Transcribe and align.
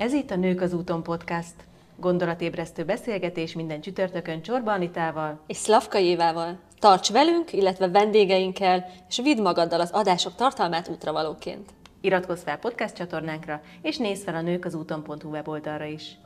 Ez 0.00 0.12
itt 0.12 0.30
a 0.30 0.36
Nők 0.36 0.60
az 0.60 0.72
úton 0.72 1.02
podcast. 1.02 1.54
Gondolatébresztő 1.96 2.84
beszélgetés 2.84 3.54
minden 3.54 3.80
csütörtökön 3.80 4.42
Csorba 4.42 4.72
Anitával 4.72 5.40
és 5.46 5.56
Szlavka 5.56 5.98
Évával. 5.98 6.58
Tarts 6.78 7.10
velünk, 7.12 7.52
illetve 7.52 7.88
vendégeinkkel, 7.88 8.86
és 9.08 9.20
vidd 9.22 9.42
magaddal 9.42 9.80
az 9.80 9.90
adások 9.90 10.34
tartalmát 10.34 10.88
útravalóként. 10.88 11.70
Iratkozz 12.00 12.42
fel 12.42 12.58
podcast 12.58 12.94
csatornánkra, 12.94 13.60
és 13.82 13.96
nézz 13.96 14.22
fel 14.22 14.34
a 14.34 14.40
nők 14.40 14.64
az 14.64 14.74
úton.hu 14.74 15.28
weboldalra 15.28 15.84
is. 15.84 16.18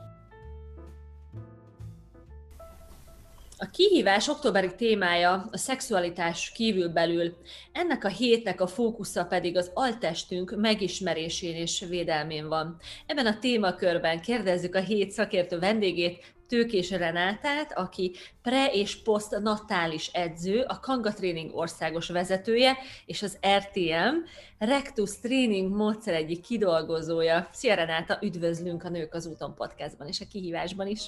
A 3.57 3.69
kihívás 3.69 4.27
októberi 4.27 4.75
témája 4.75 5.47
a 5.51 5.57
szexualitás 5.57 6.51
kívülbelül. 6.51 7.37
Ennek 7.71 8.03
a 8.03 8.07
hétnek 8.07 8.61
a 8.61 8.67
fókusza 8.67 9.25
pedig 9.25 9.57
az 9.57 9.71
altestünk 9.73 10.55
megismerésén 10.57 11.55
és 11.55 11.85
védelmén 11.89 12.47
van. 12.47 12.77
Ebben 13.05 13.25
a 13.25 13.39
témakörben 13.39 14.21
kérdezzük 14.21 14.75
a 14.75 14.79
hét 14.79 15.11
szakértő 15.11 15.59
vendégét, 15.59 16.33
Tőkés 16.47 16.89
Renátát, 16.89 17.77
aki 17.77 18.15
pre- 18.41 18.73
és 18.73 19.01
post-natális 19.01 20.07
edző, 20.07 20.61
a 20.67 20.79
Kanga 20.79 21.13
Training 21.13 21.55
országos 21.55 22.07
vezetője, 22.07 22.77
és 23.05 23.21
az 23.21 23.37
RTM 23.57 24.15
Rectus 24.57 25.19
Training 25.19 25.75
módszer 25.75 26.13
egyik 26.13 26.41
kidolgozója. 26.41 27.49
Szia 27.51 27.73
Renáta, 27.73 28.19
üdvözlünk 28.21 28.83
a 28.83 28.89
Nők 28.89 29.13
az 29.13 29.25
úton 29.25 29.55
podcastban 29.55 30.07
és 30.07 30.21
a 30.21 30.25
kihívásban 30.31 30.87
is. 30.87 31.01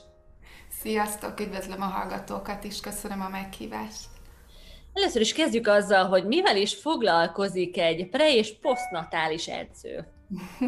Sziasztok, 0.87 1.39
üdvözlöm 1.39 1.81
a 1.81 1.85
hallgatókat 1.85 2.63
is, 2.63 2.79
köszönöm 2.79 3.21
a 3.21 3.29
meghívást. 3.29 4.05
Először 4.93 5.21
is 5.21 5.33
kezdjük 5.33 5.67
azzal, 5.67 6.05
hogy 6.05 6.25
mivel 6.25 6.57
is 6.57 6.75
foglalkozik 6.75 7.77
egy 7.77 8.09
pre- 8.09 8.33
és 8.33 8.53
posztnatális 8.61 9.47
edző. 9.47 10.07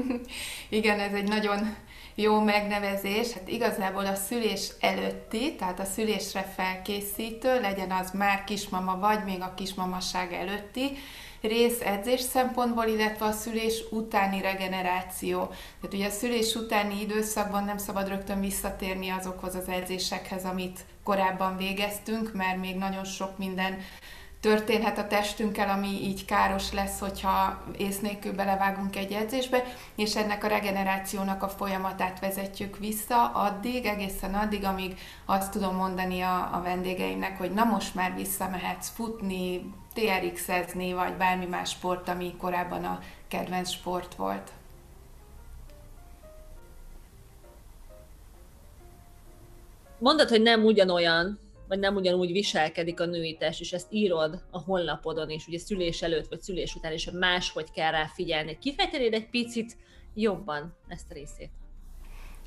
Igen, 0.79 0.99
ez 0.99 1.13
egy 1.13 1.27
nagyon 1.27 1.75
jó 2.15 2.39
megnevezés. 2.39 3.31
Hát 3.31 3.47
igazából 3.47 4.05
a 4.05 4.15
szülés 4.15 4.71
előtti, 4.79 5.55
tehát 5.55 5.79
a 5.79 5.85
szülésre 5.85 6.41
felkészítő, 6.41 7.59
legyen 7.61 7.91
az 7.91 8.11
már 8.11 8.43
kismama 8.43 8.97
vagy 8.97 9.23
még 9.23 9.41
a 9.41 9.53
kismamasság 9.53 10.33
előtti, 10.33 10.97
rész 11.41 11.81
edzés 11.81 12.21
szempontból, 12.21 12.85
illetve 12.85 13.25
a 13.25 13.31
szülés 13.31 13.83
utáni 13.91 14.41
regeneráció. 14.41 15.45
Tehát 15.45 15.93
ugye 15.93 16.07
a 16.07 16.11
szülés 16.11 16.55
utáni 16.55 17.01
időszakban 17.01 17.63
nem 17.63 17.77
szabad 17.77 18.07
rögtön 18.07 18.39
visszatérni 18.39 19.09
azokhoz 19.09 19.55
az 19.55 19.67
edzésekhez, 19.67 20.45
amit 20.45 20.79
korábban 21.03 21.57
végeztünk, 21.57 22.33
mert 22.33 22.59
még 22.59 22.75
nagyon 22.75 23.03
sok 23.03 23.37
minden 23.37 23.77
történhet 24.39 24.97
a 24.97 25.07
testünkkel, 25.07 25.69
ami 25.69 25.87
így 25.87 26.25
káros 26.25 26.71
lesz, 26.73 26.99
hogyha 26.99 27.63
ész 27.77 27.99
nélkül 27.99 28.33
belevágunk 28.33 28.95
egy 28.95 29.11
edzésbe, 29.11 29.63
és 29.95 30.15
ennek 30.15 30.43
a 30.43 30.47
regenerációnak 30.47 31.43
a 31.43 31.49
folyamatát 31.49 32.19
vezetjük 32.19 32.77
vissza 32.77 33.25
addig, 33.25 33.85
egészen 33.85 34.33
addig, 34.33 34.63
amíg 34.63 34.97
azt 35.25 35.51
tudom 35.51 35.75
mondani 35.75 36.21
a, 36.21 36.49
a 36.53 36.61
vendégeimnek, 36.63 37.37
hogy 37.37 37.51
na 37.51 37.63
most 37.63 37.95
már 37.95 38.15
visszamehetsz 38.15 38.89
futni, 38.89 39.73
TRX-ezni, 39.93 40.93
vagy 40.93 41.13
bármi 41.13 41.45
más 41.45 41.69
sport, 41.69 42.09
ami 42.09 42.35
korábban 42.37 42.83
a 42.83 42.99
kedvenc 43.27 43.69
sport 43.69 44.15
volt. 44.15 44.51
Mondod, 49.97 50.29
hogy 50.29 50.41
nem 50.41 50.63
ugyanolyan, 50.63 51.39
vagy 51.69 51.79
nem 51.79 51.95
ugyanúgy 51.95 52.31
viselkedik 52.31 52.99
a 52.99 53.05
női 53.05 53.35
test, 53.37 53.59
és 53.59 53.73
ezt 53.73 53.93
írod 53.93 54.43
a 54.51 54.59
honlapodon 54.59 55.29
is, 55.29 55.47
ugye 55.47 55.57
szülés 55.57 56.01
előtt 56.01 56.27
vagy 56.27 56.41
szülés 56.41 56.75
után 56.75 56.93
is 56.93 57.09
máshogy 57.11 57.71
kell 57.71 57.91
rá 57.91 58.05
figyelni. 58.05 58.57
Kifejtenéd 58.61 59.13
egy 59.13 59.29
picit 59.29 59.77
jobban 60.13 60.77
ezt 60.87 61.11
a 61.11 61.13
részét? 61.13 61.58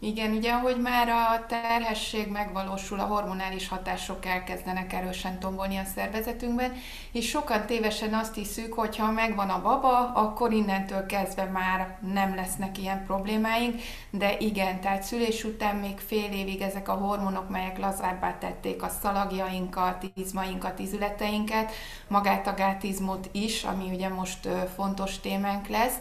Igen, 0.05 0.33
ugye, 0.33 0.53
ahogy 0.53 0.81
már 0.81 1.09
a 1.09 1.47
terhesség 1.47 2.31
megvalósul, 2.31 3.01
a 3.01 3.05
hormonális 3.05 3.69
hatások 3.69 4.27
elkezdenek 4.27 4.93
erősen 4.93 5.39
tombolni 5.39 5.77
a 5.77 5.85
szervezetünkben, 5.95 6.73
és 7.13 7.29
sokan 7.29 7.67
tévesen 7.67 8.15
azt 8.15 8.35
hiszük, 8.35 8.73
hogy 8.73 8.97
ha 8.97 9.11
megvan 9.11 9.49
a 9.49 9.63
baba, 9.63 10.13
akkor 10.13 10.53
innentől 10.53 11.07
kezdve 11.07 11.45
már 11.45 11.99
nem 12.13 12.35
lesznek 12.35 12.79
ilyen 12.79 13.05
problémáink, 13.05 13.81
de 14.11 14.39
igen, 14.39 14.81
tehát 14.81 15.03
szülés 15.03 15.45
után 15.45 15.77
még 15.77 15.99
fél 15.99 16.33
évig 16.33 16.61
ezek 16.61 16.89
a 16.89 16.95
hormonok, 16.95 17.49
melyek 17.49 17.79
lazábbá 17.79 18.39
tették 18.39 18.83
a 18.83 18.89
szalagjainkat, 18.89 20.05
izmainkat, 20.15 20.79
izületeinket, 20.79 21.73
magát 22.09 22.47
a 22.47 22.55
gátizmot 22.55 23.29
is, 23.33 23.65
ami 23.65 23.91
ugye 23.93 24.09
most 24.09 24.49
fontos 24.75 25.21
témánk 25.21 25.69
lesz, 25.69 25.99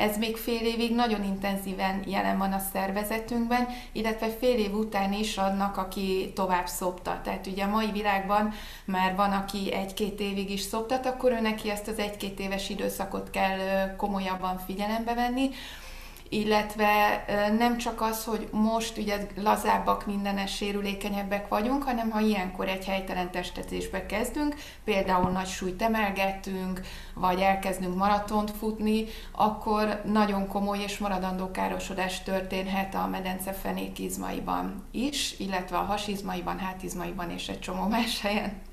ez 0.00 0.18
még 0.18 0.36
fél 0.36 0.60
évig 0.66 0.94
nagyon 0.94 1.24
intenzíven 1.24 2.02
jelen 2.06 2.38
van 2.38 2.52
a 2.52 2.62
szervezetünkben, 2.72 3.68
illetve 3.92 4.28
fél 4.28 4.58
év 4.58 4.74
után 4.74 5.12
is 5.12 5.36
adnak, 5.36 5.76
aki 5.76 6.32
tovább 6.34 6.66
szoptat. 6.66 7.22
Tehát 7.22 7.46
ugye 7.46 7.64
a 7.64 7.68
mai 7.68 7.90
világban 7.92 8.52
már 8.84 9.16
van, 9.16 9.32
aki 9.32 9.72
egy-két 9.72 10.20
évig 10.20 10.50
is 10.50 10.60
szoptat, 10.60 11.06
akkor 11.06 11.32
ő 11.32 11.40
neki 11.40 11.70
ezt 11.70 11.88
az 11.88 11.98
egy-két 11.98 12.40
éves 12.40 12.68
időszakot 12.68 13.30
kell 13.30 13.94
komolyabban 13.96 14.58
figyelembe 14.66 15.14
venni 15.14 15.50
illetve 16.32 17.24
nem 17.58 17.76
csak 17.76 18.00
az, 18.00 18.24
hogy 18.24 18.48
most 18.50 18.98
ugye 18.98 19.26
lazábbak, 19.36 20.06
mindenes 20.06 20.56
sérülékenyebbek 20.56 21.48
vagyunk, 21.48 21.82
hanem 21.82 22.10
ha 22.10 22.20
ilyenkor 22.20 22.68
egy 22.68 22.84
helytelen 22.84 23.30
testetésbe 23.30 24.06
kezdünk, 24.06 24.54
például 24.84 25.30
nagy 25.30 25.46
súlyt 25.46 25.82
emelgetünk, 25.82 26.80
vagy 27.14 27.40
elkezdünk 27.40 27.96
maratont 27.96 28.50
futni, 28.50 29.04
akkor 29.32 30.00
nagyon 30.04 30.46
komoly 30.46 30.78
és 30.78 30.98
maradandó 30.98 31.50
károsodás 31.50 32.22
történhet 32.22 32.94
a 32.94 33.06
medence 33.06 33.52
fenékizmaiban 33.52 34.88
is, 34.90 35.34
illetve 35.38 35.76
a 35.76 35.84
hasizmaiban, 35.84 36.58
hátizmaiban 36.58 37.30
és 37.30 37.48
egy 37.48 37.60
csomó 37.60 37.86
más 37.86 38.20
helyen 38.20 38.68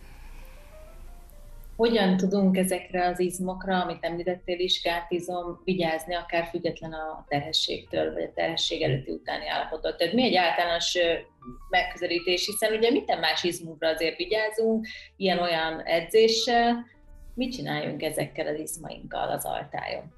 hogyan 1.77 2.17
tudunk 2.17 2.57
ezekre 2.57 3.07
az 3.07 3.19
izmokra, 3.19 3.81
amit 3.81 4.03
említettél 4.03 4.59
is, 4.59 4.81
gátizom, 4.81 5.61
vigyázni, 5.63 6.15
akár 6.15 6.45
független 6.45 6.91
a 6.91 7.25
terhességtől, 7.27 8.13
vagy 8.13 8.23
a 8.23 8.33
terhesség 8.33 8.81
előtti 8.81 9.11
utáni 9.11 9.47
állapottól. 9.47 9.95
Tehát 9.95 10.13
mi 10.13 10.23
egy 10.23 10.35
általános 10.35 10.97
megközelítés, 11.69 12.45
hiszen 12.45 12.73
ugye 12.73 12.91
minden 12.91 13.19
más 13.19 13.43
izmunkra 13.43 13.87
azért 13.87 14.17
vigyázunk, 14.17 14.87
ilyen-olyan 15.15 15.81
edzéssel, 15.81 16.85
mit 17.33 17.53
csináljunk 17.53 18.01
ezekkel 18.01 18.47
az 18.47 18.59
izmainkkal 18.59 19.29
az 19.29 19.45
altájon? 19.45 20.16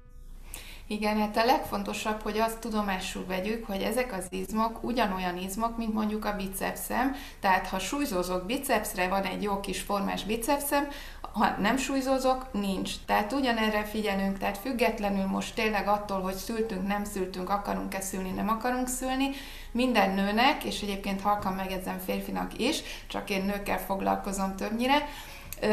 Igen, 0.92 1.18
hát 1.18 1.36
a 1.36 1.44
legfontosabb, 1.44 2.22
hogy 2.22 2.38
azt 2.38 2.58
tudomásul 2.58 3.24
vegyük, 3.26 3.66
hogy 3.66 3.82
ezek 3.82 4.12
az 4.12 4.26
izmok 4.30 4.82
ugyanolyan 4.82 5.36
izmok, 5.36 5.76
mint 5.76 5.92
mondjuk 5.92 6.24
a 6.24 6.36
bicepszem, 6.36 7.16
tehát 7.40 7.66
ha 7.66 7.78
súlyzózok 7.78 8.46
bicepszre, 8.46 9.08
van 9.08 9.22
egy 9.22 9.42
jó 9.42 9.60
kis 9.60 9.80
formás 9.80 10.24
bicepszem, 10.24 10.88
ha 11.32 11.56
nem 11.58 11.76
súlyzózok, 11.76 12.52
nincs. 12.52 12.90
Tehát 13.06 13.32
ugyanerre 13.32 13.84
figyelünk, 13.84 14.38
tehát 14.38 14.58
függetlenül 14.58 15.26
most 15.26 15.54
tényleg 15.54 15.88
attól, 15.88 16.20
hogy 16.20 16.34
szültünk, 16.34 16.86
nem 16.86 17.04
szültünk, 17.04 17.50
akarunk-e 17.50 18.00
szülni, 18.00 18.30
nem 18.30 18.48
akarunk 18.48 18.88
szülni, 18.88 19.30
minden 19.72 20.10
nőnek, 20.10 20.64
és 20.64 20.80
egyébként 20.82 21.20
halkan 21.20 21.52
megjegyzem 21.52 21.98
férfinak 21.98 22.58
is, 22.58 22.82
csak 23.06 23.30
én 23.30 23.44
nőkkel 23.44 23.78
foglalkozom 23.78 24.56
többnyire, 24.56 25.08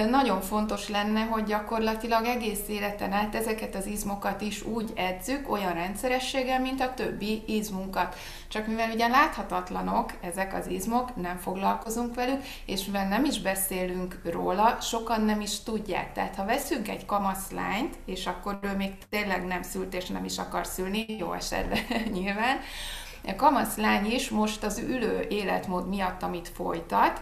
nagyon 0.09 0.41
fontos 0.41 0.89
lenne, 0.89 1.21
hogy 1.21 1.43
gyakorlatilag 1.43 2.25
egész 2.25 2.67
életen 2.67 3.11
át 3.11 3.35
ezeket 3.35 3.75
az 3.75 3.85
izmokat 3.85 4.41
is 4.41 4.63
úgy 4.63 4.91
edzük, 4.95 5.51
olyan 5.51 5.73
rendszerességgel, 5.73 6.59
mint 6.59 6.81
a 6.81 6.93
többi 6.93 7.43
izmunkat. 7.45 8.15
Csak 8.47 8.67
mivel 8.67 8.91
ugye 8.91 9.07
láthatatlanok 9.07 10.13
ezek 10.21 10.53
az 10.53 10.67
izmok, 10.67 11.15
nem 11.15 11.37
foglalkozunk 11.37 12.15
velük, 12.15 12.41
és 12.65 12.85
mivel 12.85 13.07
nem 13.07 13.25
is 13.25 13.41
beszélünk 13.41 14.21
róla, 14.23 14.77
sokan 14.81 15.21
nem 15.21 15.41
is 15.41 15.63
tudják. 15.63 16.13
Tehát 16.13 16.35
ha 16.35 16.45
veszünk 16.45 16.87
egy 16.87 17.05
kamaszlányt, 17.05 17.95
és 18.05 18.27
akkor 18.27 18.59
ő 18.61 18.75
még 18.75 18.91
tényleg 19.09 19.45
nem 19.45 19.61
szült, 19.61 19.93
és 19.93 20.07
nem 20.07 20.25
is 20.25 20.37
akar 20.37 20.65
szülni, 20.65 21.05
jó 21.19 21.33
esetben 21.33 21.79
nyilván, 22.19 22.57
a 23.27 23.35
kamaszlány 23.35 24.05
is 24.05 24.29
most 24.29 24.63
az 24.63 24.77
ülő 24.77 25.25
életmód 25.29 25.87
miatt, 25.87 26.23
amit 26.23 26.51
folytat, 26.55 27.21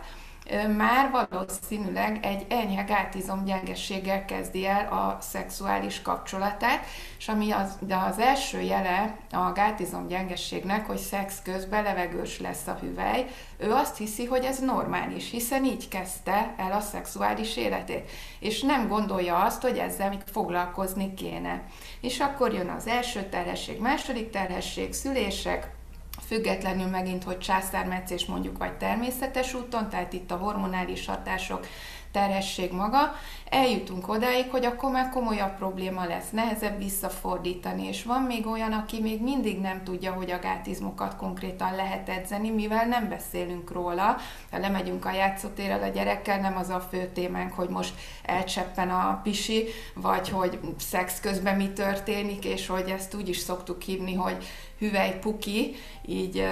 már 0.78 1.28
valószínűleg 1.30 2.26
egy 2.26 2.46
enyhe 2.50 2.84
gátizom 2.84 3.46
gyengességgel 3.46 4.26
kezdi 4.26 4.66
el 4.66 4.88
a 4.94 5.18
szexuális 5.22 6.02
kapcsolatát, 6.02 6.86
és 7.18 7.28
ami 7.28 7.52
az, 7.52 7.78
de 7.80 7.96
az 7.96 8.20
első 8.20 8.62
jele 8.62 9.18
a 9.32 9.52
gátizom 9.52 10.08
gyengességnek, 10.08 10.86
hogy 10.86 10.98
szex 10.98 11.42
közben 11.44 11.84
levegős 11.84 12.40
lesz 12.40 12.68
a 12.68 12.78
hüvely, 12.82 13.26
ő 13.58 13.72
azt 13.72 13.98
hiszi, 13.98 14.26
hogy 14.26 14.44
ez 14.44 14.60
normális, 14.60 15.32
hiszen 15.32 15.64
így 15.66 15.88
kezdte 15.88 16.54
el 16.58 16.72
a 16.72 16.80
szexuális 16.80 17.58
életét, 17.58 18.12
és 18.40 18.62
nem 18.62 18.88
gondolja 18.88 19.38
azt, 19.38 19.62
hogy 19.62 19.78
ezzel 19.78 20.10
még 20.10 20.22
foglalkozni 20.32 21.14
kéne. 21.14 21.64
És 22.02 22.20
akkor 22.20 22.54
jön 22.54 22.70
az 22.70 22.88
első 22.88 23.24
terhesség, 23.24 23.80
második 23.80 24.30
terhesség, 24.30 24.94
szülések, 24.94 25.75
függetlenül 26.28 26.88
megint, 26.88 27.24
hogy 27.24 27.38
császármetszés 27.38 28.26
mondjuk, 28.26 28.58
vagy 28.58 28.74
természetes 28.74 29.54
úton, 29.54 29.90
tehát 29.90 30.14
itt 30.14 30.32
a 30.32 30.38
hormonális 30.38 31.06
hatások 31.06 31.68
terhesség 32.12 32.72
maga, 32.72 33.16
eljutunk 33.50 34.10
odáig, 34.10 34.50
hogy 34.50 34.66
akkor 34.66 34.92
már 34.92 35.10
komolyabb 35.10 35.56
probléma 35.58 36.06
lesz, 36.06 36.30
nehezebb 36.30 36.78
visszafordítani, 36.78 37.88
és 37.88 38.04
van 38.04 38.22
még 38.22 38.48
olyan, 38.48 38.72
aki 38.72 39.02
még 39.02 39.22
mindig 39.22 39.60
nem 39.60 39.84
tudja, 39.84 40.12
hogy 40.12 40.32
a 40.32 40.40
gátizmokat 40.40 41.16
konkrétan 41.16 41.76
lehet 41.76 42.10
edzeni, 42.10 42.50
mivel 42.50 42.86
nem 42.86 43.10
beszélünk 43.10 43.72
róla. 43.72 44.18
Ha 44.52 44.58
lemegyünk 44.58 45.06
a 45.06 45.12
játszótérrel 45.12 45.84
a 45.84 45.88
gyerekkel, 45.88 46.40
nem 46.40 46.58
az 46.58 46.70
a 46.70 46.80
fő 46.80 47.10
témánk, 47.14 47.54
hogy 47.54 47.70
most 47.70 47.94
elcseppen 48.24 48.90
a 48.90 49.20
pisi, 49.24 49.66
vagy 49.94 50.30
hogy 50.30 50.60
szex 50.78 51.20
közben 51.20 51.56
mi 51.56 51.70
történik, 51.70 52.46
és 52.46 52.68
hogy 52.68 52.90
ezt 52.90 53.16
úgy 53.16 53.30
is 53.30 53.38
szoktuk 53.38 53.82
hívni, 53.82 54.14
hogy 54.14 54.46
hüvely 54.80 55.20
puki, 55.20 55.76
így 56.06 56.48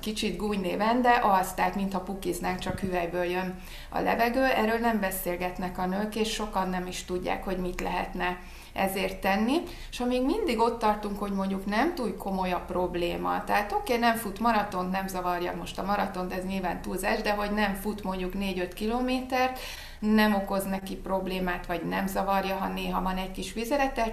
kicsit 0.00 0.36
gúny 0.36 0.60
néven, 0.60 1.02
de 1.02 1.20
az, 1.22 1.52
tehát 1.52 1.74
mintha 1.74 2.00
pukiznánk, 2.00 2.58
csak 2.58 2.80
hüvelyből 2.80 3.24
jön 3.24 3.54
a 3.90 4.00
levegő. 4.00 4.44
Erről 4.44 4.78
nem 4.78 5.00
beszélgetnek 5.00 5.78
a 5.78 5.86
nők, 5.86 6.16
és 6.16 6.35
sokan 6.36 6.68
nem 6.68 6.86
is 6.86 7.04
tudják, 7.04 7.44
hogy 7.44 7.58
mit 7.58 7.80
lehetne 7.80 8.38
ezért 8.72 9.20
tenni, 9.20 9.62
és 9.90 10.00
amíg 10.00 10.24
mindig 10.24 10.58
ott 10.58 10.78
tartunk, 10.78 11.18
hogy 11.18 11.32
mondjuk 11.32 11.66
nem 11.66 11.94
túl 11.94 12.16
komoly 12.16 12.52
a 12.52 12.64
probléma, 12.66 13.44
tehát 13.44 13.72
oké, 13.72 13.94
okay, 13.94 14.08
nem 14.08 14.16
fut 14.16 14.38
maratont, 14.38 14.90
nem 14.90 15.06
zavarja 15.06 15.54
most 15.56 15.78
a 15.78 15.82
maratont, 15.82 16.32
ez 16.32 16.44
nyilván 16.44 16.82
túlzás, 16.82 17.22
de 17.22 17.32
hogy 17.32 17.50
nem 17.50 17.74
fut 17.74 18.02
mondjuk 18.02 18.32
4-5 18.38 18.70
kilométert, 18.74 19.58
nem 19.98 20.34
okoz 20.34 20.64
neki 20.64 20.94
problémát, 20.96 21.66
vagy 21.66 21.82
nem 21.82 22.06
zavarja, 22.06 22.56
ha 22.56 22.68
néha 22.68 23.02
van 23.02 23.16
egy 23.16 23.30
kis 23.30 23.54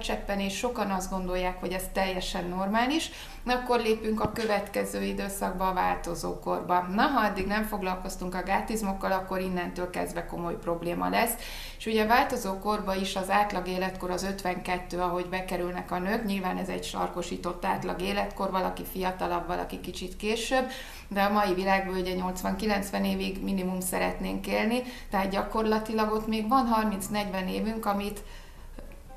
cseppen, 0.00 0.40
és 0.40 0.56
sokan 0.56 0.90
azt 0.90 1.10
gondolják, 1.10 1.60
hogy 1.60 1.72
ez 1.72 1.84
teljesen 1.92 2.44
normális, 2.44 3.10
akkor 3.52 3.80
lépünk 3.80 4.20
a 4.20 4.32
következő 4.32 5.02
időszakba, 5.02 5.68
a 5.68 5.74
változókorba. 5.74 6.80
Na, 6.80 7.02
ha 7.02 7.20
addig 7.20 7.46
nem 7.46 7.62
foglalkoztunk 7.62 8.34
a 8.34 8.42
gátizmokkal, 8.42 9.12
akkor 9.12 9.40
innentől 9.40 9.90
kezdve 9.90 10.26
komoly 10.26 10.56
probléma 10.56 11.08
lesz. 11.08 11.32
És 11.78 11.86
ugye 11.86 12.04
a 12.04 12.06
változókorba 12.06 12.94
is 12.94 13.16
az 13.16 13.30
átlag 13.30 13.68
életkor 13.68 14.10
az 14.10 14.22
52, 14.22 14.98
ahogy 15.00 15.26
bekerülnek 15.26 15.90
a 15.90 15.98
nők, 15.98 16.24
nyilván 16.24 16.56
ez 16.56 16.68
egy 16.68 16.84
sarkosított 16.84 17.64
átlag 17.64 18.00
életkor, 18.00 18.50
valaki 18.50 18.84
fiatalabb, 18.92 19.46
valaki 19.46 19.80
kicsit 19.80 20.16
később, 20.16 20.66
de 21.08 21.22
a 21.22 21.32
mai 21.32 21.54
világban 21.54 21.94
ugye 21.94 22.14
80-90 22.42 23.06
évig 23.06 23.42
minimum 23.42 23.80
szeretnénk 23.80 24.46
élni, 24.46 24.82
tehát 25.10 25.30
gyakorlatilag 25.30 26.12
ott 26.12 26.26
még 26.26 26.48
van 26.48 26.96
30-40 27.12 27.50
évünk, 27.50 27.86
amit 27.86 28.22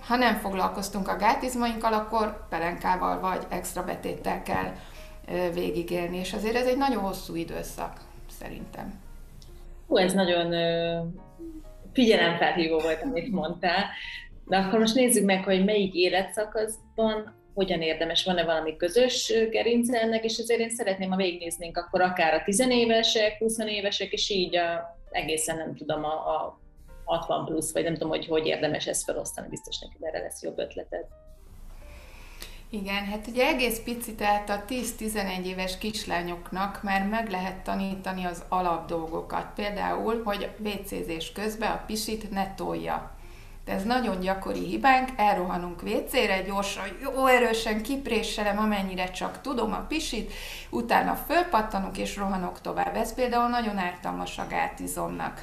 ha 0.08 0.16
nem 0.16 0.36
foglalkoztunk 0.36 1.08
a 1.08 1.16
gátizmainkkal, 1.16 1.94
akkor 1.94 2.48
pelenkával 2.50 3.20
vagy 3.20 3.44
extra 3.50 3.84
betéttel 3.84 4.42
kell 4.44 4.74
végigélni, 5.54 6.18
és 6.18 6.34
azért 6.34 6.56
ez 6.56 6.68
egy 6.68 6.78
nagyon 6.78 7.04
hosszú 7.04 7.36
időszak, 7.36 8.00
szerintem. 8.40 9.00
Hú, 9.88 9.98
ez 9.98 10.14
nagyon 10.14 10.54
figyelemfelhívó 11.94 12.80
volt, 12.80 13.02
amit 13.02 13.32
mondtál. 13.32 13.86
De 14.46 14.58
akkor 14.58 14.80
most 14.80 14.96
nézzük 14.96 15.26
meg, 15.26 15.44
hogy 15.44 15.66
melyik 15.66 15.94
életszakaszban 15.94 17.36
hogyan 17.54 17.82
érdemes, 17.82 18.24
van-e 18.24 18.44
valami 18.44 18.76
közös 18.76 19.34
gerince 19.50 20.02
ennek, 20.02 20.24
és 20.24 20.38
ezért 20.38 20.60
én 20.60 20.70
szeretném, 20.70 21.10
ha 21.10 21.16
végignéznénk 21.16 21.78
akkor 21.78 22.02
akár 22.02 22.34
a 22.34 22.44
tizenévesek, 22.44 23.38
20 23.40 23.58
évesek, 23.58 24.12
és 24.12 24.30
így 24.30 24.56
a, 24.56 24.98
egészen 25.12 25.58
nem 25.58 25.76
tudom, 25.76 26.04
a, 26.04 26.14
a 26.14 26.60
60 27.08 27.46
plusz, 27.46 27.74
vagy 27.74 27.84
nem 27.84 27.94
tudom, 27.94 28.10
hogy 28.10 28.26
hogy 28.26 28.46
érdemes 28.46 28.86
ezt 28.86 29.04
felosztani, 29.04 29.48
biztos 29.48 29.80
neked 29.80 30.04
erre 30.04 30.20
lesz 30.20 30.44
jobb 30.44 30.58
ötleted. 30.58 31.06
Igen, 32.70 33.06
hát 33.06 33.28
ugye 33.28 33.48
egész 33.48 33.80
pici, 33.84 34.16
tehát 34.16 34.50
a 34.50 34.64
10-11 34.70 35.46
éves 35.46 35.78
kislányoknak 35.78 36.84
már 36.84 37.08
meg 37.08 37.30
lehet 37.30 37.64
tanítani 37.64 38.26
az 38.26 38.44
alapdolgokat. 38.50 39.46
Például, 39.56 40.24
hogy 40.24 40.50
WC-zés 40.60 41.32
közben 41.32 41.72
a 41.72 41.84
pisit 41.86 42.32
ne 42.32 42.54
tolja. 42.54 43.12
De 43.66 43.74
ez 43.74 43.84
nagyon 43.84 44.20
gyakori 44.20 44.66
hibánk, 44.66 45.10
elrohanunk 45.16 45.82
WC-re, 45.84 46.42
gyorsan, 46.42 46.84
jó 47.02 47.26
erősen 47.26 47.82
kipréselem, 47.82 48.58
amennyire 48.58 49.12
csak 49.12 49.42
tudom 49.42 49.74
a 49.74 49.86
pisit, 49.88 50.34
utána 50.70 51.16
fölpattanok 51.16 51.98
és 51.98 52.16
rohanok 52.16 52.62
tovább. 52.62 52.96
Ez 52.96 53.14
például 53.14 53.50
nagyon 53.50 53.78
ártalmas 53.78 54.38
a 54.38 54.48
gátizomnak. 54.50 55.42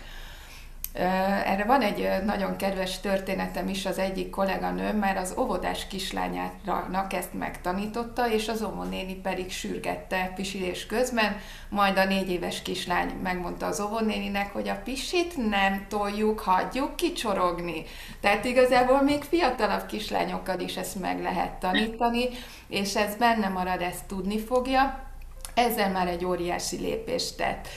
Erre 0.95 1.65
van 1.65 1.83
egy 1.83 2.25
nagyon 2.25 2.57
kedves 2.57 3.01
történetem 3.01 3.69
is, 3.69 3.87
az 3.87 3.99
egyik 3.99 4.31
kolléganőm 4.31 4.97
már 4.97 5.17
az 5.17 5.35
óvodás 5.39 5.87
kislányának 5.87 7.13
ezt 7.13 7.33
megtanította, 7.33 8.31
és 8.31 8.49
az 8.49 8.63
óvonéni 8.63 9.15
pedig 9.15 9.51
sürgette 9.51 10.33
pisilés 10.35 10.87
közben, 10.87 11.37
majd 11.69 11.99
a 11.99 12.05
négy 12.05 12.31
éves 12.31 12.63
kislány 12.63 13.13
megmondta 13.23 13.67
az 13.67 13.81
óvonéninek, 13.81 14.53
hogy 14.53 14.69
a 14.69 14.81
pisit 14.85 15.49
nem 15.49 15.87
toljuk, 15.89 16.41
hagyjuk 16.41 16.97
kicsorogni. 16.97 17.85
Tehát 18.21 18.45
igazából 18.45 19.03
még 19.03 19.23
fiatalabb 19.23 19.87
kislányokkal 19.87 20.61
is 20.61 20.77
ezt 20.77 21.01
meg 21.01 21.23
lehet 21.23 21.53
tanítani, 21.53 22.29
és 22.69 22.97
ez 22.97 23.17
benne 23.17 23.49
marad, 23.49 23.81
ezt 23.81 24.05
tudni 24.07 24.39
fogja. 24.39 25.13
Ezzel 25.55 25.91
már 25.91 26.09
egy 26.09 26.25
óriási 26.25 26.77
lépést 26.77 27.37
tett. 27.37 27.69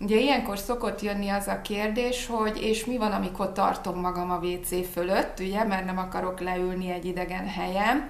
Ugye 0.00 0.16
ilyenkor 0.16 0.58
szokott 0.58 1.00
jönni 1.00 1.28
az 1.28 1.46
a 1.46 1.60
kérdés, 1.60 2.26
hogy 2.26 2.62
és 2.62 2.84
mi 2.84 2.96
van, 2.96 3.12
amikor 3.12 3.52
tartom 3.52 4.00
magam 4.00 4.30
a 4.30 4.38
WC 4.38 4.92
fölött, 4.92 5.40
ugye, 5.40 5.64
mert 5.64 5.84
nem 5.84 5.98
akarok 5.98 6.40
leülni 6.40 6.90
egy 6.90 7.04
idegen 7.04 7.48
helyen. 7.48 8.08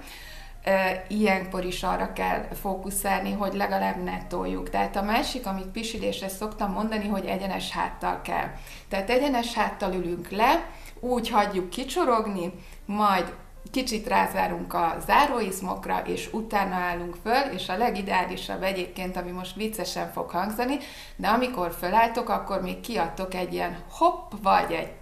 Ilyenkor 1.08 1.64
is 1.64 1.82
arra 1.82 2.12
kell 2.12 2.48
fókuszálni, 2.60 3.32
hogy 3.32 3.54
legalább 3.54 4.02
ne 4.02 4.26
toljuk. 4.26 4.70
Tehát 4.70 4.96
a 4.96 5.02
másik, 5.02 5.46
amit 5.46 5.66
pisilésre 5.66 6.28
szoktam 6.28 6.72
mondani, 6.72 7.08
hogy 7.08 7.24
egyenes 7.24 7.70
háttal 7.70 8.20
kell. 8.22 8.50
Tehát 8.88 9.10
egyenes 9.10 9.54
háttal 9.54 9.92
ülünk 9.94 10.30
le, 10.30 10.70
úgy 11.00 11.28
hagyjuk 11.28 11.70
kicsorogni, 11.70 12.52
majd 12.86 13.32
kicsit 13.70 14.06
rázárunk 14.06 14.74
a 14.74 14.96
záróizmokra, 15.06 16.02
és 16.06 16.28
utána 16.32 16.74
állunk 16.74 17.16
föl, 17.22 17.52
és 17.52 17.68
a 17.68 17.76
legideálisabb 17.76 18.62
egyébként, 18.62 19.16
ami 19.16 19.30
most 19.30 19.54
viccesen 19.54 20.12
fog 20.12 20.30
hangzani, 20.30 20.78
de 21.16 21.28
amikor 21.28 21.72
fölálltok, 21.78 22.28
akkor 22.28 22.62
még 22.62 22.80
kiadtok 22.80 23.34
egy 23.34 23.52
ilyen 23.52 23.78
hopp, 23.90 24.32
vagy 24.42 24.72
egy 24.72 24.92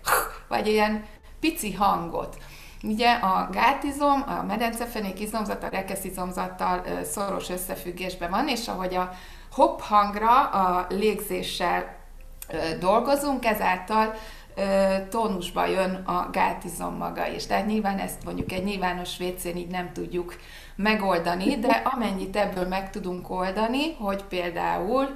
vagy 0.49 0.67
ilyen 0.67 1.05
pici 1.41 1.73
hangot. 1.73 2.37
Ugye 2.83 3.13
a 3.13 3.49
gátizom, 3.53 4.25
a 4.27 4.43
medencefenék 4.43 5.21
izomzat 5.21 5.63
a 5.63 5.69
rekeszizomzattal 5.69 6.83
szoros 7.05 7.51
összefüggésben 7.51 8.31
van, 8.31 8.49
és 8.49 8.69
ahogy 8.69 8.95
a 8.95 9.11
hopp 9.53 9.81
hangra 9.81 10.49
a 10.49 10.87
légzéssel 10.89 11.97
dolgozunk, 12.81 13.45
ezáltal 13.45 14.15
tónusba 15.09 15.67
jön 15.67 15.95
a 15.95 16.29
gátizom 16.31 16.95
maga 16.97 17.27
is. 17.27 17.47
Tehát 17.47 17.67
nyilván 17.67 17.99
ezt 17.99 18.25
mondjuk 18.25 18.53
egy 18.53 18.65
nyilvános 18.65 19.17
vécén 19.17 19.57
így 19.57 19.71
nem 19.71 19.93
tudjuk 19.93 20.37
megoldani, 20.77 21.59
de 21.59 21.83
amennyit 21.85 22.37
ebből 22.37 22.67
meg 22.67 22.91
tudunk 22.91 23.31
oldani, 23.31 23.95
hogy 23.95 24.23
például 24.23 25.09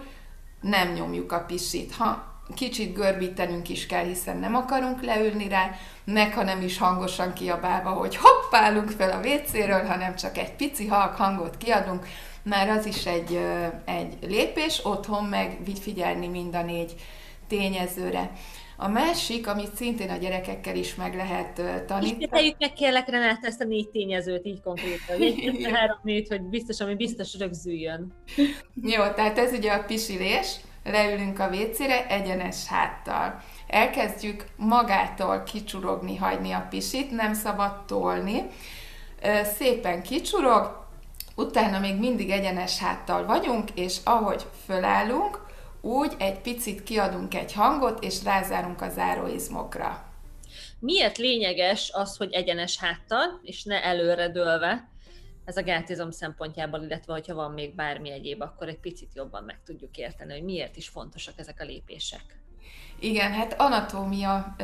nem 0.61 0.93
nyomjuk 0.93 1.33
a 1.33 1.45
pisit. 1.45 1.95
Ha 1.95 2.37
kicsit 2.55 2.95
görbítenünk 2.95 3.69
is 3.69 3.87
kell, 3.87 4.05
hiszen 4.05 4.37
nem 4.37 4.55
akarunk 4.55 5.03
leülni 5.03 5.49
rá, 5.49 5.71
meg 6.05 6.35
ha 6.35 6.43
nem 6.43 6.63
is 6.63 6.79
hangosan 6.79 7.33
kiabálva, 7.33 7.91
hogy 7.91 8.17
hoppálunk 8.17 8.91
fel 8.91 9.11
a 9.11 9.21
vécéről, 9.21 9.87
hanem 9.87 10.17
csak 10.17 10.39
egy 10.39 10.53
pici 10.53 10.87
halk 10.87 11.15
hangot 11.15 11.57
kiadunk, 11.57 12.07
már 12.43 12.69
az 12.69 12.87
is 12.87 13.07
egy, 13.07 13.41
egy 13.85 14.19
lépés, 14.21 14.85
otthon 14.85 15.25
meg 15.25 15.59
figyelni 15.81 16.27
mind 16.27 16.55
a 16.55 16.63
négy 16.63 16.95
tényezőre. 17.49 18.31
A 18.81 18.89
másik, 18.89 19.47
amit 19.47 19.75
szintén 19.75 20.11
a 20.11 20.17
gyerekekkel 20.17 20.77
is 20.77 20.95
meg 20.95 21.15
lehet 21.15 21.55
tanítani. 21.87 22.07
Ismételjük 22.07 22.59
meg 22.59 22.73
kérlek 22.73 23.09
Renát 23.09 23.45
ezt 23.45 23.61
a 23.61 23.65
négy 23.65 23.89
tényezőt 23.89 24.47
így 24.47 24.61
konkrétan. 24.61 25.21
Egy, 25.21 25.65
három 25.75 25.99
négy, 26.03 26.29
hogy 26.29 26.43
biztos, 26.43 26.81
ami 26.81 26.95
biztos 26.95 27.39
rögzüljön. 27.39 28.13
Jó, 28.83 29.09
tehát 29.09 29.39
ez 29.39 29.53
ugye 29.53 29.73
a 29.73 29.85
pisilés, 29.85 30.57
leülünk 30.85 31.39
a 31.39 31.49
vécére 31.49 32.07
egyenes 32.07 32.67
háttal. 32.67 33.43
Elkezdjük 33.67 34.45
magától 34.57 35.43
kicsurogni, 35.43 36.17
hagyni 36.17 36.53
a 36.53 36.67
pisit, 36.71 37.11
nem 37.11 37.35
szabad 37.35 37.85
tolni. 37.87 38.47
Szépen 39.57 40.03
kicsurog, 40.03 40.87
utána 41.37 41.79
még 41.79 41.99
mindig 41.99 42.31
egyenes 42.31 42.79
háttal 42.79 43.27
vagyunk, 43.27 43.71
és 43.75 43.97
ahogy 44.05 44.47
fölállunk, 44.67 45.47
úgy 45.81 46.13
egy 46.19 46.41
picit 46.41 46.83
kiadunk 46.83 47.35
egy 47.35 47.53
hangot, 47.53 48.05
és 48.05 48.23
rázárunk 48.25 48.81
a 48.81 48.89
záróizmokra. 48.89 50.13
Miért 50.79 51.19
lényeges 51.19 51.91
az, 51.93 52.17
hogy 52.17 52.33
egyenes 52.33 52.79
háttal, 52.79 53.41
és 53.43 53.65
ne 53.65 53.85
előre 53.85 54.29
dőlve, 54.29 54.89
ez 55.45 55.57
a 55.57 55.63
gátizom 55.63 56.11
szempontjából, 56.11 56.83
illetve 56.83 57.13
hogyha 57.13 57.35
van 57.35 57.53
még 57.53 57.75
bármi 57.75 58.11
egyéb, 58.11 58.41
akkor 58.41 58.69
egy 58.69 58.79
picit 58.79 59.15
jobban 59.15 59.45
meg 59.45 59.63
tudjuk 59.65 59.97
érteni, 59.97 60.33
hogy 60.33 60.43
miért 60.43 60.77
is 60.77 60.89
fontosak 60.89 61.35
ezek 61.37 61.61
a 61.61 61.65
lépések. 61.65 62.39
Igen, 63.01 63.33
hát 63.33 63.55
anatómia, 63.59 64.57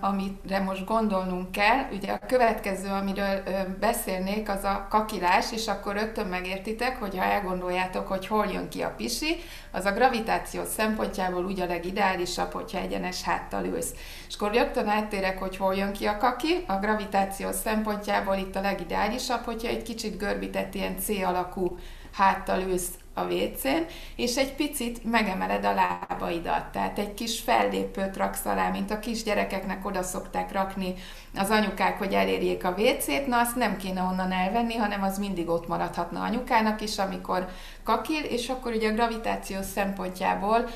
amire 0.00 0.58
most 0.58 0.84
gondolnunk 0.84 1.52
kell. 1.52 1.86
Ugye 1.92 2.12
a 2.12 2.26
következő, 2.26 2.88
amiről 2.88 3.42
beszélnék, 3.80 4.48
az 4.48 4.64
a 4.64 4.86
kakilás, 4.90 5.52
és 5.52 5.66
akkor 5.66 5.94
rögtön 5.94 6.26
megértitek, 6.26 6.96
hogyha 7.00 7.24
elgondoljátok, 7.24 8.08
hogy 8.08 8.26
hol 8.26 8.46
jön 8.46 8.68
ki 8.68 8.82
a 8.82 8.94
pisi, 8.96 9.36
az 9.72 9.84
a 9.84 9.92
gravitáció 9.92 10.64
szempontjából 10.64 11.44
úgy 11.44 11.60
a 11.60 11.66
legideálisabb, 11.66 12.52
hogyha 12.52 12.78
egyenes 12.78 13.22
háttal 13.22 13.64
ülsz. 13.64 13.94
És 14.28 14.34
akkor 14.34 14.52
rögtön 14.52 14.88
áttérek, 14.88 15.38
hogy 15.38 15.56
hol 15.56 15.74
jön 15.74 15.92
ki 15.92 16.06
a 16.06 16.16
kaki. 16.16 16.64
A 16.66 16.78
gravitáció 16.78 17.52
szempontjából 17.52 18.36
itt 18.36 18.56
a 18.56 18.60
legideálisabb, 18.60 19.44
hogyha 19.44 19.68
egy 19.68 19.82
kicsit 19.82 20.18
görbített 20.18 20.74
ilyen 20.74 20.98
C 20.98 21.08
alakú 21.08 21.78
háttal 22.12 22.60
ülsz 22.60 22.90
a 23.18 23.26
WC-n, 23.32 23.86
és 24.16 24.36
egy 24.36 24.54
picit 24.54 25.04
megemeled 25.04 25.64
a 25.64 25.74
lábaidat, 25.74 26.64
tehát 26.72 26.98
egy 26.98 27.14
kis 27.14 27.40
fellépőt 27.40 28.16
raksz 28.16 28.44
alá, 28.44 28.70
mint 28.70 28.90
a 28.90 28.98
kisgyerekeknek 28.98 29.86
oda 29.86 30.02
szokták 30.02 30.52
rakni 30.52 30.94
az 31.34 31.50
anyukák, 31.50 31.98
hogy 31.98 32.12
elérjék 32.12 32.64
a 32.64 32.74
WC-t, 32.78 33.26
na 33.26 33.38
azt 33.38 33.56
nem 33.56 33.76
kéne 33.76 34.02
onnan 34.02 34.32
elvenni, 34.32 34.74
hanem 34.74 35.02
az 35.02 35.18
mindig 35.18 35.48
ott 35.48 35.68
maradhatna 35.68 36.22
anyukának 36.22 36.80
is, 36.80 36.98
amikor 36.98 37.48
kakil, 37.84 38.22
és 38.22 38.48
akkor 38.48 38.72
ugye 38.72 38.90
a 38.90 38.94
gravitáció 38.94 39.62
szempontjából 39.62 40.68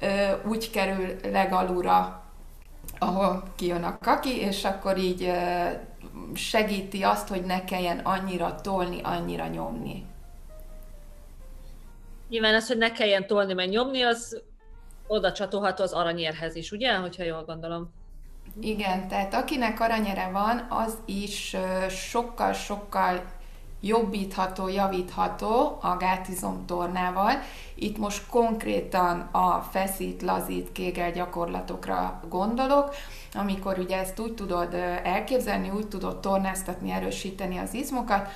ö, 0.00 0.06
úgy 0.48 0.70
kerül 0.70 1.16
legalúra, 1.32 2.22
ahol 2.98 3.42
kijön 3.56 3.84
a 3.84 3.98
kaki, 3.98 4.40
és 4.40 4.64
akkor 4.64 4.98
így 4.98 5.22
ö, 5.22 5.68
segíti 6.34 7.02
azt, 7.02 7.28
hogy 7.28 7.44
ne 7.44 7.64
kelljen 7.64 7.98
annyira 7.98 8.60
tolni, 8.60 9.00
annyira 9.02 9.46
nyomni. 9.46 10.04
Nyilván 12.28 12.54
az, 12.54 12.66
hogy 12.66 12.78
ne 12.78 12.92
kelljen 12.92 13.26
tolni, 13.26 13.52
meg 13.52 13.68
nyomni, 13.68 14.02
az 14.02 14.42
oda 15.06 15.32
csatolható 15.32 15.82
az 15.82 15.92
aranyérhez 15.92 16.54
is, 16.54 16.72
ugye? 16.72 16.94
Hogyha 16.96 17.22
jól 17.22 17.44
gondolom. 17.44 17.92
Igen, 18.60 19.08
tehát 19.08 19.34
akinek 19.34 19.80
aranyere 19.80 20.30
van, 20.32 20.66
az 20.70 20.98
is 21.04 21.56
sokkal-sokkal 21.88 23.24
jobbítható, 23.80 24.68
javítható 24.68 25.78
a 25.80 25.96
gátizom 25.96 26.66
tornával. 26.66 27.32
Itt 27.74 27.98
most 27.98 28.26
konkrétan 28.26 29.20
a 29.20 29.60
feszít, 29.60 30.22
lazít, 30.22 30.72
kégel 30.72 31.10
gyakorlatokra 31.10 32.20
gondolok, 32.28 32.94
amikor 33.34 33.78
ugye 33.78 33.98
ezt 33.98 34.20
úgy 34.20 34.34
tudod 34.34 34.74
elképzelni, 35.02 35.70
úgy 35.70 35.88
tudod 35.88 36.20
tornáztatni, 36.20 36.90
erősíteni 36.90 37.58
az 37.58 37.74
izmokat, 37.74 38.28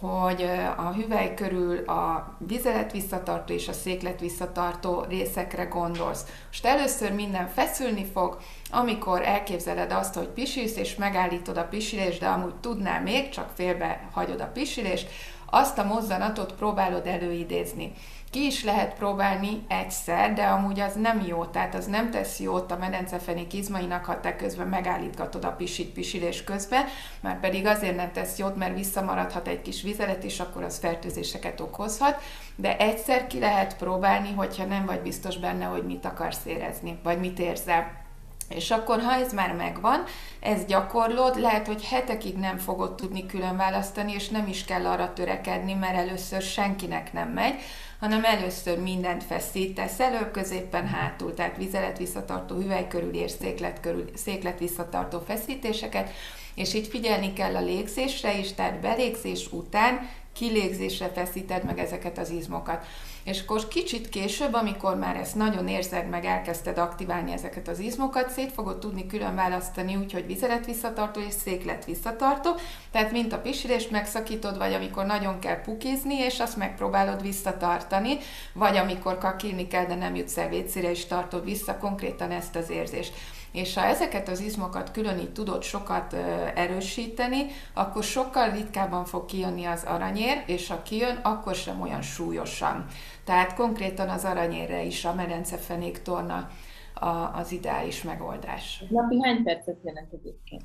hogy 0.00 0.42
a 0.76 0.92
hüvely 0.92 1.34
körül 1.34 1.78
a 1.78 2.36
vizelet 2.38 2.92
visszatartó 2.92 3.54
és 3.54 3.68
a 3.68 3.72
széklet 3.72 4.20
visszatartó 4.20 5.04
részekre 5.08 5.64
gondolsz. 5.64 6.24
Most 6.46 6.66
először 6.66 7.12
minden 7.12 7.48
feszülni 7.48 8.04
fog, 8.04 8.38
amikor 8.70 9.22
elképzeled 9.22 9.92
azt, 9.92 10.14
hogy 10.14 10.28
pisilsz, 10.28 10.76
és 10.76 10.94
megállítod 10.94 11.56
a 11.56 11.68
pisilést, 11.68 12.20
de 12.20 12.26
amúgy 12.26 12.54
tudnál 12.54 13.02
még, 13.02 13.28
csak 13.28 13.50
félbe 13.54 14.08
hagyod 14.12 14.40
a 14.40 14.50
pisilést, 14.52 15.08
azt 15.50 15.78
a 15.78 15.84
mozzanatot 15.84 16.52
próbálod 16.52 17.06
előidézni. 17.06 17.92
Ki 18.30 18.46
is 18.46 18.64
lehet 18.64 18.94
próbálni 18.94 19.64
egyszer, 19.68 20.32
de 20.32 20.42
amúgy 20.44 20.80
az 20.80 20.94
nem 20.94 21.22
jó, 21.26 21.44
tehát 21.44 21.74
az 21.74 21.86
nem 21.86 22.10
tesz 22.10 22.40
jót 22.40 22.70
a 22.70 22.76
medencefenék 22.76 23.52
izmainak, 23.52 24.04
ha 24.04 24.20
te 24.20 24.36
közben 24.36 24.68
megállítgatod 24.68 25.44
a 25.44 25.52
pisit 25.52 25.92
pisilés 25.92 26.44
közben, 26.44 26.84
már 27.20 27.40
pedig 27.40 27.66
azért 27.66 27.96
nem 27.96 28.12
tesz 28.12 28.38
jót, 28.38 28.56
mert 28.56 28.74
visszamaradhat 28.74 29.48
egy 29.48 29.62
kis 29.62 29.82
vizelet, 29.82 30.24
és 30.24 30.40
akkor 30.40 30.62
az 30.62 30.78
fertőzéseket 30.78 31.60
okozhat, 31.60 32.22
de 32.56 32.76
egyszer 32.76 33.26
ki 33.26 33.38
lehet 33.38 33.76
próbálni, 33.76 34.32
hogyha 34.32 34.64
nem 34.64 34.86
vagy 34.86 35.00
biztos 35.00 35.38
benne, 35.38 35.64
hogy 35.64 35.84
mit 35.84 36.04
akarsz 36.04 36.44
érezni, 36.44 36.98
vagy 37.02 37.18
mit 37.18 37.38
érzel. 37.38 38.07
És 38.48 38.70
akkor, 38.70 39.00
ha 39.00 39.12
ez 39.12 39.32
már 39.32 39.54
megvan, 39.54 40.04
ez 40.40 40.64
gyakorlod, 40.64 41.40
lehet, 41.40 41.66
hogy 41.66 41.84
hetekig 41.84 42.36
nem 42.36 42.58
fogod 42.58 42.94
tudni 42.94 43.26
külön 43.26 43.56
választani, 43.56 44.12
és 44.12 44.28
nem 44.28 44.46
is 44.46 44.64
kell 44.64 44.86
arra 44.86 45.12
törekedni, 45.12 45.72
mert 45.74 45.96
először 45.96 46.42
senkinek 46.42 47.12
nem 47.12 47.28
megy, 47.28 47.54
hanem 48.00 48.24
először 48.24 48.78
mindent 48.78 49.24
feszítesz 49.24 50.00
elő, 50.00 50.30
középen 50.30 50.86
hátul, 50.86 51.34
tehát 51.34 51.56
vizelet 51.56 51.98
visszatartó, 51.98 52.54
hüvely 52.54 52.88
körül 52.88 53.14
és 53.14 53.30
széklet, 53.30 53.80
körül, 53.80 54.04
széklet 54.14 54.58
visszatartó 54.58 55.22
feszítéseket, 55.26 56.10
és 56.54 56.74
itt 56.74 56.86
figyelni 56.86 57.32
kell 57.32 57.56
a 57.56 57.60
légzésre 57.60 58.38
is, 58.38 58.54
tehát 58.54 58.80
belégzés 58.80 59.52
után 59.52 60.08
kilégzésre 60.32 61.08
feszíted 61.08 61.64
meg 61.64 61.78
ezeket 61.78 62.18
az 62.18 62.30
izmokat. 62.30 62.86
És 63.28 63.40
akkor 63.40 63.68
kicsit 63.68 64.08
később, 64.08 64.54
amikor 64.54 64.96
már 64.96 65.16
ezt 65.16 65.34
nagyon 65.34 65.68
érzed, 65.68 66.08
meg 66.08 66.24
elkezdted 66.24 66.78
aktiválni 66.78 67.32
ezeket 67.32 67.68
az 67.68 67.78
izmokat, 67.78 68.30
szét 68.30 68.52
fogod 68.52 68.78
tudni 68.78 69.06
külön 69.06 69.34
választani 69.34 69.96
úgy, 69.96 70.12
hogy 70.12 70.26
vizelet 70.26 70.66
visszatartó 70.66 71.20
és 71.20 71.32
széklet 71.32 71.84
visszatartó. 71.84 72.50
Tehát 72.90 73.12
mint 73.12 73.32
a 73.32 73.38
pisilést 73.38 73.90
megszakítod, 73.90 74.58
vagy 74.58 74.72
amikor 74.72 75.06
nagyon 75.06 75.38
kell 75.38 75.60
pukizni, 75.60 76.14
és 76.14 76.40
azt 76.40 76.56
megpróbálod 76.56 77.22
visszatartani, 77.22 78.18
vagy 78.52 78.76
amikor 78.76 79.18
kakilni 79.18 79.66
kell, 79.66 79.86
de 79.86 79.94
nem 79.94 80.14
jutsz 80.14 80.36
el 80.36 80.48
vécére, 80.48 80.90
és 80.90 81.06
tartod 81.06 81.44
vissza 81.44 81.78
konkrétan 81.78 82.30
ezt 82.30 82.56
az 82.56 82.70
érzést. 82.70 83.12
És 83.52 83.74
ha 83.74 83.84
ezeket 83.84 84.28
az 84.28 84.40
izmokat 84.40 84.90
külön 84.90 85.18
így 85.18 85.32
tudod 85.32 85.62
sokat 85.62 86.12
erősíteni, 86.54 87.46
akkor 87.74 88.02
sokkal 88.02 88.50
ritkábban 88.50 89.04
fog 89.04 89.26
kijönni 89.26 89.64
az 89.64 89.82
aranyér, 89.84 90.42
és 90.46 90.68
ha 90.68 90.82
kijön, 90.82 91.18
akkor 91.22 91.54
sem 91.54 91.80
olyan 91.80 92.02
súlyosan. 92.02 92.86
Tehát 93.28 93.54
konkrétan 93.54 94.08
az 94.08 94.24
aranyérre 94.24 94.82
is 94.82 95.04
a 95.04 95.14
medencefenék 95.14 96.02
torna 96.02 96.48
az 97.32 97.52
ideális 97.52 98.02
megoldás. 98.02 98.84
Napi 98.88 99.22
hány 99.22 99.42
percet 99.42 99.76
jelent 99.82 100.12
egyébként? 100.12 100.62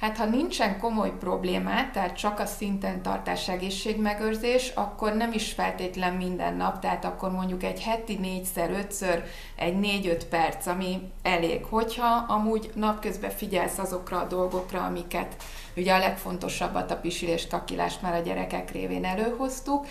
Hát 0.00 0.16
ha 0.16 0.24
nincsen 0.24 0.78
komoly 0.78 1.12
problémát, 1.18 1.92
tehát 1.92 2.16
csak 2.16 2.38
a 2.40 2.46
szinten 2.46 3.02
tartás 3.02 3.48
egészségmegőrzés, 3.48 4.68
akkor 4.68 5.14
nem 5.14 5.32
is 5.32 5.52
feltétlen 5.52 6.14
minden 6.14 6.54
nap, 6.56 6.78
tehát 6.78 7.04
akkor 7.04 7.30
mondjuk 7.30 7.62
egy 7.62 7.82
heti 7.82 8.16
négyszer, 8.16 8.70
ötször, 8.70 9.24
egy 9.56 9.78
négy-öt 9.78 10.26
perc, 10.26 10.66
ami 10.66 11.10
elég. 11.22 11.64
Hogyha 11.64 12.24
amúgy 12.28 12.70
napközben 12.74 13.30
figyelsz 13.30 13.78
azokra 13.78 14.20
a 14.20 14.26
dolgokra, 14.26 14.84
amiket 14.84 15.36
ugye 15.76 15.94
a 15.94 15.98
legfontosabbat, 15.98 16.90
a 16.90 16.96
pisilést, 16.96 17.48
kakilást 17.48 18.02
már 18.02 18.14
a 18.14 18.22
gyerekek 18.22 18.70
révén 18.70 19.04
előhoztuk, 19.04 19.86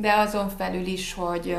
de 0.00 0.12
azon 0.12 0.48
felül 0.48 0.86
is, 0.86 1.14
hogy 1.14 1.56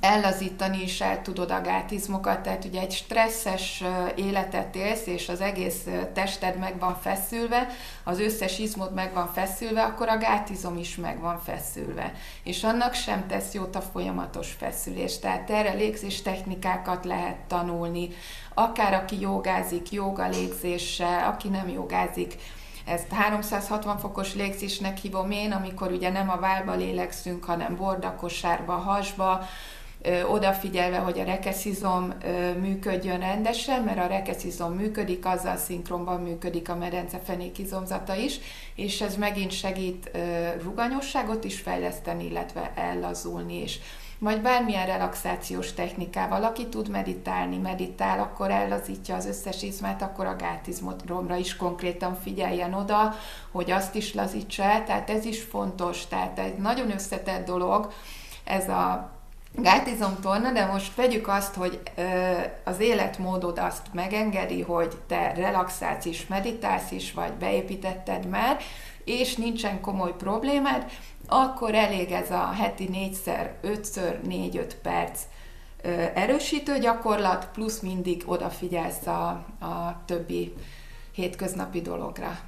ellazítani 0.00 0.82
is 0.82 1.00
el 1.00 1.22
tudod 1.22 1.50
a 1.50 1.60
gátizmokat, 1.60 2.40
tehát 2.40 2.64
ugye 2.64 2.80
egy 2.80 2.92
stresszes 2.92 3.84
életet 4.14 4.76
élsz, 4.76 5.06
és 5.06 5.28
az 5.28 5.40
egész 5.40 5.86
tested 6.14 6.58
meg 6.58 6.78
van 6.78 6.96
feszülve, 7.00 7.66
az 8.04 8.20
összes 8.20 8.58
izmod 8.58 8.94
meg 8.94 9.12
van 9.12 9.32
feszülve, 9.32 9.82
akkor 9.82 10.08
a 10.08 10.18
gátizom 10.18 10.76
is 10.76 10.96
meg 10.96 11.20
van 11.20 11.40
feszülve. 11.44 12.14
És 12.42 12.64
annak 12.64 12.94
sem 12.94 13.26
tesz 13.26 13.52
jót 13.54 13.76
a 13.76 13.80
folyamatos 13.80 14.52
feszülés. 14.52 15.18
Tehát 15.18 15.50
erre 15.50 15.72
légzés 15.72 16.22
technikákat 16.22 17.04
lehet 17.04 17.36
tanulni, 17.36 18.08
akár 18.54 18.94
aki 18.94 19.20
jogázik, 19.20 19.92
joga 19.92 20.28
légzéssel, 20.28 21.28
aki 21.28 21.48
nem 21.48 21.68
jogázik, 21.68 22.34
ezt 22.90 23.12
360 23.12 23.98
fokos 23.98 24.34
légzésnek 24.34 24.98
hívom 24.98 25.30
én, 25.30 25.52
amikor 25.52 25.92
ugye 25.92 26.10
nem 26.10 26.30
a 26.30 26.38
válba 26.38 26.74
lélegzünk, 26.74 27.44
hanem 27.44 27.76
bordakosárba, 27.76 28.72
hasba, 28.72 29.46
odafigyelve, 30.28 30.96
hogy 30.96 31.18
a 31.18 31.24
rekeszizom 31.24 32.12
működjön 32.60 33.18
rendesen, 33.18 33.82
mert 33.82 33.98
a 33.98 34.06
rekeszizom 34.06 34.72
működik, 34.72 35.26
azzal 35.26 35.56
szinkronban 35.56 36.20
működik 36.20 36.68
a 36.68 36.76
medencefenék 36.76 37.58
izomzata 37.58 38.14
is, 38.14 38.38
és 38.74 39.00
ez 39.00 39.16
megint 39.16 39.50
segít 39.50 40.10
ruganyosságot 40.62 41.44
is 41.44 41.60
fejleszteni, 41.60 42.24
illetve 42.24 42.72
ellazulni 42.74 43.62
is 43.62 43.78
vagy 44.20 44.40
bármilyen 44.40 44.86
relaxációs 44.86 45.72
technikával, 45.72 46.44
aki 46.44 46.66
tud 46.66 46.88
meditálni, 46.88 47.56
meditál, 47.56 48.18
akkor 48.20 48.50
ellazítja 48.50 49.14
az 49.14 49.26
összes 49.26 49.62
izmát, 49.62 50.02
akkor 50.02 50.26
a 50.26 50.36
gátizmotromra 50.36 51.36
is 51.36 51.56
konkrétan 51.56 52.18
figyeljen 52.22 52.74
oda, 52.74 53.14
hogy 53.50 53.70
azt 53.70 53.94
is 53.94 54.14
lazítsa 54.14 54.62
el, 54.62 54.84
tehát 54.84 55.10
ez 55.10 55.24
is 55.24 55.42
fontos, 55.42 56.06
tehát 56.06 56.38
egy 56.38 56.56
nagyon 56.56 56.90
összetett 56.90 57.46
dolog, 57.46 57.92
ez 58.44 58.68
a 58.68 59.10
gátizomtorna, 59.52 60.52
de 60.52 60.66
most 60.66 60.94
vegyük 60.94 61.28
azt, 61.28 61.54
hogy 61.54 61.80
az 62.64 62.80
életmódod 62.80 63.58
azt 63.58 63.86
megengedi, 63.92 64.62
hogy 64.62 64.96
te 65.06 65.32
relaxálsz 65.34 66.04
is, 66.04 66.26
meditálsz 66.26 66.90
is, 66.90 67.12
vagy 67.12 67.32
beépítetted 67.32 68.26
már, 68.26 68.58
és 69.04 69.36
nincsen 69.36 69.80
komoly 69.80 70.14
problémád, 70.16 70.90
akkor 71.30 71.74
elég 71.74 72.10
ez 72.10 72.30
a 72.30 72.52
heti 72.52 72.88
négyszer, 72.88 73.54
ötször, 73.62 74.20
négy-öt 74.22 74.76
perc 74.76 75.20
erősítő 76.14 76.78
gyakorlat, 76.78 77.48
plusz 77.52 77.80
mindig 77.80 78.22
odafigyelsz 78.26 79.06
a, 79.06 79.28
a 79.60 80.02
többi 80.04 80.52
hétköznapi 81.14 81.80
dologra. 81.80 82.38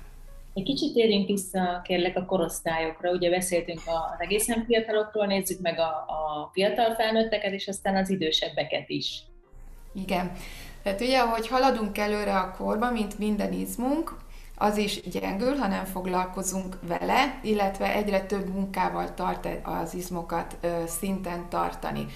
Egy 0.55 0.63
kicsit 0.63 0.93
térjünk 0.93 1.27
vissza, 1.27 1.81
kérlek, 1.85 2.17
a 2.17 2.25
korosztályokra. 2.25 3.11
Ugye 3.11 3.31
beszéltünk 3.31 3.81
az 3.87 4.19
egészen 4.19 4.65
fiatalokról, 4.65 5.27
nézzük 5.27 5.61
meg 5.61 5.79
a, 5.79 5.89
a 5.89 6.51
fiatal 6.53 6.95
felnőtteket, 6.95 7.53
és 7.53 7.69
aztán 7.69 7.97
az 7.97 8.11
idősebbeket 8.11 8.89
is. 8.89 9.23
Igen. 9.95 10.33
Tehát 10.83 11.01
ugye, 11.01 11.19
ahogy 11.19 11.49
haladunk 11.49 11.99
előre 11.99 12.39
a 12.39 12.55
korba, 12.57 12.91
mint 12.91 13.19
minden 13.19 13.53
izmunk, 13.53 14.17
az 14.63 14.77
is 14.77 15.01
gyengül, 15.01 15.57
ha 15.57 15.67
nem 15.67 15.85
foglalkozunk 15.85 16.79
vele, 16.87 17.39
illetve 17.43 17.95
egyre 17.95 18.21
több 18.21 18.49
munkával 18.49 19.15
tart 19.15 19.49
az 19.63 19.95
izmokat 19.95 20.57
szinten 20.87 21.49
tartani. 21.49 22.07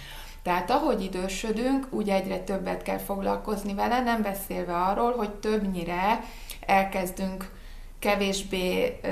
Tehát 0.43 0.71
ahogy 0.71 1.03
idősödünk, 1.03 1.87
úgy 1.91 2.09
egyre 2.09 2.39
többet 2.39 2.83
kell 2.83 2.99
foglalkozni 2.99 3.75
vele, 3.75 4.01
nem 4.01 4.23
beszélve 4.23 4.75
arról, 4.75 5.13
hogy 5.17 5.31
többnyire 5.31 6.25
elkezdünk 6.67 7.51
kevésbé 7.99 9.01
ö, 9.03 9.09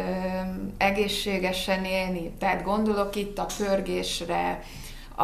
egészségesen 0.78 1.84
élni. 1.84 2.30
Tehát 2.38 2.62
gondolok 2.62 3.16
itt 3.16 3.38
a 3.38 3.46
pörgésre, 3.58 4.62
a, 5.14 5.22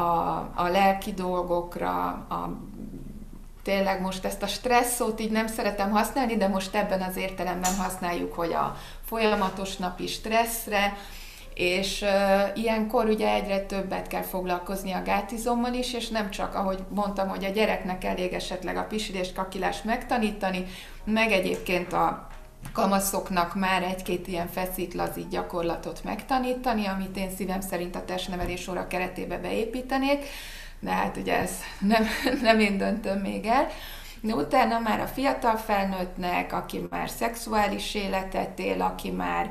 a 0.55 0.69
lelki 0.71 1.13
dolgokra, 1.13 2.07
a 2.11 2.59
tényleg 3.63 4.01
most 4.01 4.25
ezt 4.25 4.43
a 4.43 4.47
stressz 4.47 4.95
szót 4.95 5.21
így 5.21 5.31
nem 5.31 5.47
szeretem 5.47 5.91
használni, 5.91 6.37
de 6.37 6.49
most 6.49 6.75
ebben 6.75 7.03
az 7.03 7.17
értelemben 7.17 7.77
használjuk, 7.77 8.35
hogy 8.35 8.53
a 8.53 8.77
folyamatos 9.05 9.77
napi 9.77 10.07
stresszre, 10.07 10.97
és 11.55 12.03
uh, 12.03 12.59
ilyenkor 12.63 13.07
ugye 13.07 13.33
egyre 13.33 13.61
többet 13.61 14.07
kell 14.07 14.23
foglalkozni 14.23 14.93
a 14.93 15.03
gátizommal 15.03 15.73
is, 15.73 15.95
és 15.95 16.09
nem 16.09 16.31
csak, 16.31 16.55
ahogy 16.55 16.79
mondtam, 16.89 17.29
hogy 17.29 17.45
a 17.45 17.51
gyereknek 17.51 18.05
elég 18.05 18.33
esetleg 18.33 18.77
a 18.77 18.87
pisilést, 18.87 19.35
kakilást 19.35 19.85
megtanítani, 19.85 20.67
meg 21.05 21.33
egyébként 21.33 21.93
a 21.93 22.29
kamaszoknak 22.73 23.55
már 23.55 23.83
egy-két 23.83 24.29
ilyen 24.29 24.49
feszít-lazít 24.49 25.29
gyakorlatot 25.29 26.05
megtanítani, 26.05 26.87
amit 26.87 27.17
én 27.17 27.31
szívem 27.37 27.61
szerint 27.61 27.97
a 27.97 28.05
testnevelés 28.05 28.69
óra 28.69 28.87
keretébe 28.87 29.39
beépítenék, 29.39 30.25
de 30.81 30.91
hát 30.91 31.17
ugye 31.17 31.39
ez 31.39 31.51
nem, 31.79 32.05
nem 32.43 32.61
én 32.61 32.79
döntöm 32.79 33.19
még 33.19 33.47
el. 33.47 33.67
De 34.21 34.35
utána 34.35 34.79
már 34.79 35.01
a 35.01 35.07
fiatal 35.07 35.57
felnőttnek, 35.57 36.53
aki 36.53 36.87
már 36.91 37.09
szexuális 37.09 37.95
életet 37.95 38.59
él, 38.59 38.83
aki 38.83 39.11
már 39.11 39.51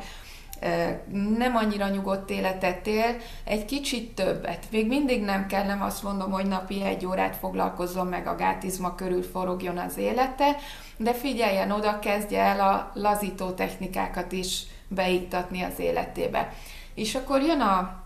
nem 1.38 1.56
annyira 1.56 1.88
nyugodt 1.88 2.30
életet 2.30 2.88
él, 2.88 3.16
egy 3.44 3.66
kicsit 3.66 4.16
többet. 4.16 4.66
Még 4.72 4.88
mindig 4.88 5.24
nem 5.24 5.48
kell, 5.48 5.66
nem 5.66 5.82
azt 5.82 6.04
mondom, 6.04 6.32
hogy 6.32 6.46
napi 6.46 6.84
egy 6.84 7.06
órát 7.06 7.36
foglalkozzon 7.36 8.08
meg 8.08 8.28
a 8.28 8.36
gátizma 8.36 8.96
körül 8.96 9.24
forogjon 9.24 9.78
az 9.78 9.98
élete, 9.98 10.56
de 10.98 11.14
figyeljen 11.14 11.72
oda, 11.72 12.00
kezdje 12.00 12.42
el 12.42 12.60
a 12.60 12.92
lazító 12.94 13.50
technikákat 13.50 14.32
is 14.32 14.64
beiktatni 14.88 15.62
az 15.62 15.80
életébe. 15.80 16.54
És 16.94 17.16
akkor 17.16 17.42
jön 17.42 17.62
a 17.62 17.99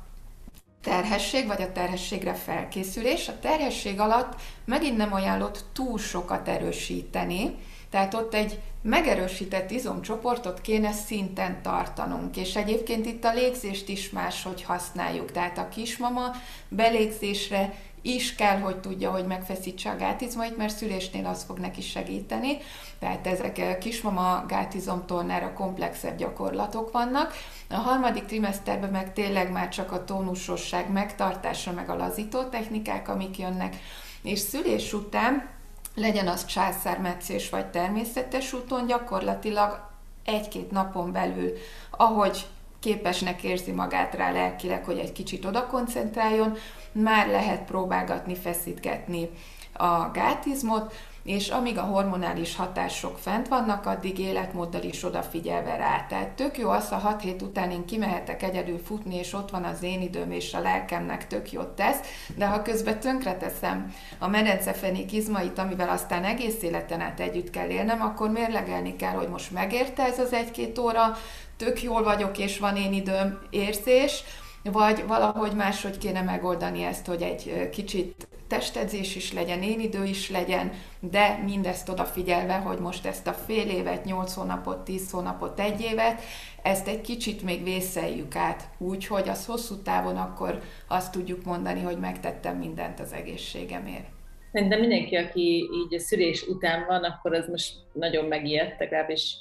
terhesség, 0.83 1.47
vagy 1.47 1.61
a 1.61 1.71
terhességre 1.71 2.33
felkészülés. 2.33 3.27
A 3.27 3.39
terhesség 3.39 3.99
alatt 3.99 4.33
megint 4.65 4.97
nem 4.97 5.13
ajánlott 5.13 5.65
túl 5.73 5.97
sokat 5.97 6.47
erősíteni, 6.47 7.55
tehát 7.89 8.13
ott 8.13 8.33
egy 8.33 8.59
megerősített 8.81 9.71
izomcsoportot 9.71 10.61
kéne 10.61 10.91
szinten 10.91 11.61
tartanunk, 11.61 12.37
és 12.37 12.55
egyébként 12.55 13.05
itt 13.05 13.23
a 13.23 13.33
légzést 13.33 13.89
is 13.89 14.09
máshogy 14.09 14.63
használjuk. 14.63 15.31
Tehát 15.31 15.57
a 15.57 15.69
kismama 15.69 16.31
belégzésre 16.69 17.73
is 18.05 18.35
kell, 18.35 18.59
hogy 18.59 18.79
tudja, 18.79 19.11
hogy 19.11 19.25
megfeszítse 19.25 19.89
a 19.89 19.95
gátizmait, 19.95 20.57
mert 20.57 20.75
szülésnél 20.75 21.25
az 21.25 21.43
fog 21.43 21.57
neki 21.57 21.81
segíteni. 21.81 22.57
Tehát 22.99 23.27
ezek 23.27 23.77
kismama 23.77 24.45
gátizomtornára 24.47 25.53
komplexebb 25.53 26.17
gyakorlatok 26.17 26.91
vannak. 26.91 27.33
A 27.69 27.75
harmadik 27.75 28.25
trimeszterben 28.25 28.89
meg 28.89 29.13
tényleg 29.13 29.51
már 29.51 29.69
csak 29.69 29.91
a 29.91 30.03
tónusosság 30.03 30.91
megtartása, 30.91 31.71
meg 31.71 31.89
a 31.89 31.95
lazító 31.95 32.43
technikák, 32.43 33.09
amik 33.09 33.37
jönnek. 33.37 33.75
És 34.21 34.39
szülés 34.39 34.93
után 34.93 35.49
legyen 35.95 36.27
az 36.27 36.45
császármetszés 36.45 37.49
vagy 37.49 37.65
természetes 37.65 38.53
úton, 38.53 38.85
gyakorlatilag 38.85 39.89
egy-két 40.25 40.71
napon 40.71 41.11
belül, 41.11 41.51
ahogy 41.91 42.45
képesnek 42.79 43.43
érzi 43.43 43.71
magát 43.71 44.15
rá 44.15 44.31
lelkileg, 44.31 44.85
hogy 44.85 44.97
egy 44.97 45.11
kicsit 45.11 45.45
oda 45.45 45.67
koncentráljon, 45.67 46.57
már 46.93 47.27
lehet 47.27 47.61
próbálgatni, 47.61 48.35
feszítgetni 48.35 49.29
a 49.73 50.11
gátizmot, 50.11 50.93
és 51.23 51.49
amíg 51.49 51.77
a 51.77 51.81
hormonális 51.81 52.55
hatások 52.55 53.17
fent 53.17 53.47
vannak, 53.47 53.85
addig 53.85 54.19
életmóddal 54.19 54.81
is 54.83 55.03
odafigyelve 55.03 55.75
rá. 55.75 56.05
Tehát 56.09 56.29
tök 56.29 56.57
jó 56.57 56.69
az, 56.69 56.89
ha 56.89 56.95
6 56.97 57.21
hét 57.21 57.41
után 57.41 57.71
én 57.71 57.85
kimehetek 57.85 58.43
egyedül 58.43 58.79
futni, 58.85 59.15
és 59.15 59.33
ott 59.33 59.49
van 59.49 59.63
az 59.63 59.83
én 59.83 60.01
időm, 60.01 60.31
és 60.31 60.53
a 60.53 60.59
lelkemnek 60.59 61.27
tök 61.27 61.51
jót 61.51 61.67
tesz, 61.67 61.99
de 62.35 62.45
ha 62.45 62.61
közben 62.61 62.99
tönkreteszem 62.99 63.93
a 64.19 64.27
medencefenék 64.27 65.13
izmait, 65.13 65.59
amivel 65.59 65.89
aztán 65.89 66.23
egész 66.23 66.61
életen 66.61 67.01
át 67.01 67.19
együtt 67.19 67.49
kell 67.49 67.69
élnem, 67.69 68.01
akkor 68.01 68.29
mérlegelni 68.29 68.95
kell, 68.95 69.13
hogy 69.13 69.29
most 69.29 69.51
megérte 69.51 70.03
ez 70.03 70.19
az 70.19 70.33
egy-két 70.33 70.77
óra, 70.77 71.17
tök 71.57 71.83
jól 71.83 72.03
vagyok, 72.03 72.37
és 72.37 72.59
van 72.59 72.75
én 72.75 72.93
időm 72.93 73.39
érzés, 73.49 74.23
vagy 74.63 75.03
valahogy 75.07 75.55
máshogy 75.55 75.97
kéne 75.97 76.21
megoldani 76.21 76.83
ezt, 76.83 77.05
hogy 77.05 77.21
egy 77.21 77.69
kicsit 77.69 78.27
testedzés 78.47 79.15
is 79.15 79.33
legyen, 79.33 79.61
én 79.61 79.79
idő 79.79 80.03
is 80.03 80.29
legyen, 80.29 80.71
de 80.99 81.41
mindezt 81.45 81.89
odafigyelve, 81.89 82.53
hogy 82.53 82.79
most 82.79 83.05
ezt 83.05 83.27
a 83.27 83.33
fél 83.33 83.69
évet, 83.69 84.05
8 84.05 84.33
hónapot, 84.33 84.83
10 84.83 85.11
hónapot, 85.11 85.59
egy 85.59 85.81
évet, 85.81 86.21
ezt 86.63 86.87
egy 86.87 87.01
kicsit 87.01 87.43
még 87.43 87.63
vészeljük 87.63 88.35
át, 88.35 88.63
úgy, 88.77 89.07
hogy 89.07 89.29
az 89.29 89.45
hosszú 89.45 89.81
távon 89.81 90.17
akkor 90.17 90.61
azt 90.87 91.11
tudjuk 91.11 91.43
mondani, 91.43 91.81
hogy 91.81 91.97
megtettem 91.97 92.57
mindent 92.57 92.99
az 92.99 93.13
egészségemért. 93.13 94.05
Szerintem 94.51 94.79
mindenki, 94.79 95.15
aki 95.15 95.69
így 95.73 95.95
a 95.95 95.99
szülés 95.99 96.41
után 96.47 96.85
van, 96.87 97.03
akkor 97.03 97.33
az 97.33 97.47
most 97.47 97.73
nagyon 97.93 98.25
megijedt, 98.25 98.79
legalábbis 98.79 99.35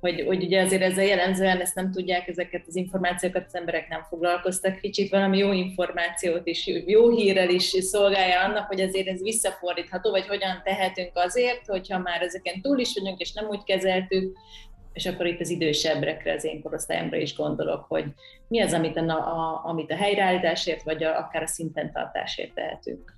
hogy, 0.00 0.24
hogy 0.26 0.44
ugye 0.44 0.62
azért 0.62 0.82
ezzel 0.82 1.04
jellemzően 1.04 1.60
ezt 1.60 1.74
nem 1.74 1.90
tudják, 1.90 2.28
ezeket 2.28 2.64
az 2.66 2.76
információkat 2.76 3.44
az 3.46 3.54
emberek 3.54 3.88
nem 3.88 4.06
foglalkoztak. 4.08 4.80
Kicsit 4.80 5.10
valami 5.10 5.38
jó 5.38 5.52
információt 5.52 6.46
is, 6.46 6.66
jó 6.86 7.10
hírrel 7.10 7.48
is 7.48 7.64
szolgálja 7.64 8.44
annak, 8.44 8.66
hogy 8.66 8.80
azért 8.80 9.08
ez 9.08 9.22
visszafordítható, 9.22 10.10
vagy 10.10 10.26
hogyan 10.26 10.60
tehetünk 10.64 11.10
azért, 11.14 11.66
hogyha 11.66 11.98
már 11.98 12.22
ezeken 12.22 12.60
túl 12.60 12.78
is 12.78 12.94
vagyunk, 12.94 13.20
és 13.20 13.32
nem 13.32 13.48
úgy 13.48 13.64
kezeltük, 13.64 14.36
és 14.92 15.06
akkor 15.06 15.26
itt 15.26 15.40
az 15.40 15.50
idősebbekre, 15.50 16.32
az 16.32 16.44
én 16.44 16.62
korosztályomra 16.62 17.16
is 17.16 17.36
gondolok, 17.36 17.84
hogy 17.88 18.04
mi 18.48 18.60
az, 18.60 18.72
amit 18.72 18.96
a, 18.96 19.10
a, 19.10 19.60
amit 19.64 19.90
a 19.90 19.96
helyreállításért, 19.96 20.82
vagy 20.82 21.04
a, 21.04 21.18
akár 21.18 21.42
a 21.42 21.46
szinten 21.46 21.92
tartásért 21.92 22.54
tehetünk. 22.54 23.16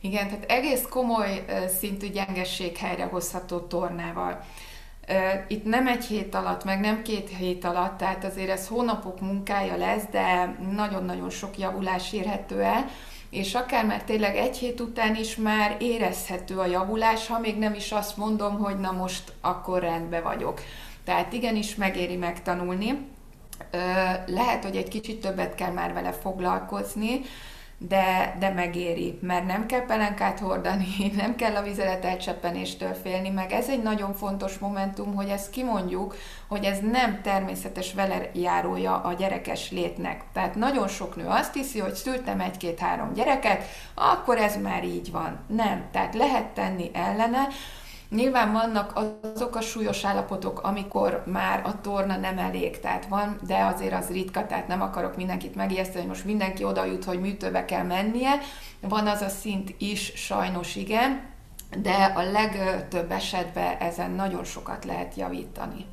Igen, 0.00 0.28
tehát 0.28 0.50
egész 0.50 0.86
komoly 0.88 1.44
szintű 1.66 2.08
gyengesség 2.08 2.76
helyrehozható 2.76 3.60
tornával. 3.60 4.44
Itt 5.48 5.64
nem 5.64 5.86
egy 5.86 6.04
hét 6.04 6.34
alatt, 6.34 6.64
meg 6.64 6.80
nem 6.80 7.02
két 7.02 7.28
hét 7.38 7.64
alatt, 7.64 7.98
tehát 7.98 8.24
azért 8.24 8.50
ez 8.50 8.68
hónapok 8.68 9.20
munkája 9.20 9.76
lesz, 9.76 10.04
de 10.10 10.56
nagyon-nagyon 10.74 11.30
sok 11.30 11.58
javulás 11.58 12.12
érhető 12.12 12.60
el, 12.60 12.88
és 13.30 13.54
akár 13.54 13.86
már 13.86 14.02
tényleg 14.02 14.36
egy 14.36 14.56
hét 14.56 14.80
után 14.80 15.16
is 15.16 15.36
már 15.36 15.76
érezhető 15.78 16.58
a 16.58 16.66
javulás, 16.66 17.26
ha 17.26 17.38
még 17.38 17.58
nem 17.58 17.74
is 17.74 17.92
azt 17.92 18.16
mondom, 18.16 18.58
hogy 18.58 18.80
na 18.80 18.92
most 18.92 19.32
akkor 19.40 19.80
rendben 19.80 20.22
vagyok. 20.22 20.60
Tehát 21.04 21.32
igenis 21.32 21.74
megéri 21.74 22.16
megtanulni. 22.16 23.06
Lehet, 24.26 24.64
hogy 24.64 24.76
egy 24.76 24.88
kicsit 24.88 25.20
többet 25.20 25.54
kell 25.54 25.72
már 25.72 25.92
vele 25.92 26.12
foglalkozni, 26.12 27.20
de, 27.88 28.36
de 28.38 28.50
megéri, 28.50 29.18
mert 29.20 29.46
nem 29.46 29.66
kell 29.66 29.84
pelenkát 29.86 30.38
hordani, 30.38 30.86
nem 31.16 31.36
kell 31.36 31.54
a 31.54 31.62
vizelet 31.62 32.04
elcseppenéstől 32.04 32.94
félni, 32.94 33.28
meg 33.28 33.52
ez 33.52 33.68
egy 33.68 33.82
nagyon 33.82 34.14
fontos 34.14 34.58
momentum, 34.58 35.14
hogy 35.14 35.28
ezt 35.28 35.50
kimondjuk, 35.50 36.16
hogy 36.48 36.64
ez 36.64 36.78
nem 36.92 37.20
természetes 37.22 37.94
velejárója 37.94 39.00
a 39.00 39.12
gyerekes 39.12 39.70
létnek. 39.70 40.24
Tehát 40.32 40.54
nagyon 40.54 40.88
sok 40.88 41.16
nő 41.16 41.26
azt 41.26 41.54
hiszi, 41.54 41.78
hogy 41.78 41.94
szültem 41.94 42.40
egy-két-három 42.40 43.12
gyereket, 43.12 43.62
akkor 43.94 44.38
ez 44.38 44.56
már 44.56 44.84
így 44.84 45.10
van. 45.10 45.38
Nem, 45.46 45.84
tehát 45.92 46.14
lehet 46.14 46.46
tenni 46.46 46.90
ellene, 46.92 47.48
Nyilván 48.14 48.52
vannak 48.52 48.92
azok 49.22 49.56
a 49.56 49.60
súlyos 49.60 50.04
állapotok, 50.04 50.62
amikor 50.62 51.22
már 51.26 51.66
a 51.66 51.80
torna 51.80 52.16
nem 52.16 52.38
elég, 52.38 52.80
tehát 52.80 53.06
van, 53.06 53.38
de 53.46 53.64
azért 53.64 53.92
az 53.92 54.10
ritka, 54.10 54.46
tehát 54.46 54.66
nem 54.66 54.80
akarok 54.82 55.16
mindenkit 55.16 55.54
megijeszteni, 55.54 55.98
hogy 55.98 56.08
most 56.08 56.24
mindenki 56.24 56.64
oda 56.64 56.84
jut, 56.84 57.04
hogy 57.04 57.20
műtőbe 57.20 57.64
kell 57.64 57.82
mennie. 57.82 58.30
Van 58.80 59.06
az 59.06 59.20
a 59.20 59.28
szint 59.28 59.74
is, 59.78 60.12
sajnos 60.14 60.76
igen, 60.76 61.30
de 61.78 62.04
a 62.04 62.22
legtöbb 62.22 63.10
esetben 63.10 63.76
ezen 63.76 64.10
nagyon 64.10 64.44
sokat 64.44 64.84
lehet 64.84 65.14
javítani. 65.14 65.86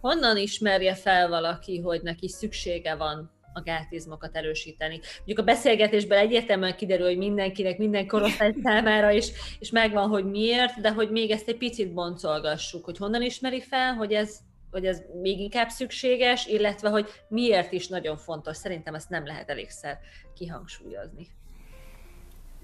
Honnan 0.00 0.36
ismerje 0.36 0.94
fel 0.94 1.28
valaki, 1.28 1.80
hogy 1.80 2.00
neki 2.02 2.28
szüksége 2.28 2.94
van 2.94 3.30
a 3.52 3.62
gátizmokat 3.62 4.36
erősíteni. 4.36 5.00
Mondjuk 5.16 5.38
a 5.38 5.42
beszélgetésben 5.42 6.18
egyértelműen 6.18 6.76
kiderül, 6.76 7.06
hogy 7.06 7.16
mindenkinek, 7.16 7.78
minden 7.78 8.06
korosztály 8.06 8.54
számára 8.62 9.10
is, 9.10 9.30
és 9.58 9.70
megvan, 9.70 10.08
hogy 10.08 10.24
miért, 10.24 10.80
de 10.80 10.92
hogy 10.92 11.10
még 11.10 11.30
ezt 11.30 11.48
egy 11.48 11.56
picit 11.56 11.92
boncolgassuk, 11.92 12.84
hogy 12.84 12.96
honnan 12.98 13.22
ismeri 13.22 13.60
fel, 13.60 13.94
hogy 13.94 14.12
ez, 14.12 14.38
hogy 14.70 14.84
ez 14.84 15.02
még 15.22 15.40
inkább 15.40 15.68
szükséges, 15.68 16.46
illetve 16.46 16.88
hogy 16.88 17.08
miért 17.28 17.72
is 17.72 17.88
nagyon 17.88 18.16
fontos. 18.16 18.56
Szerintem 18.56 18.94
ezt 18.94 19.08
nem 19.08 19.26
lehet 19.26 19.50
elégszer 19.50 19.98
kihangsúlyozni. 20.34 21.26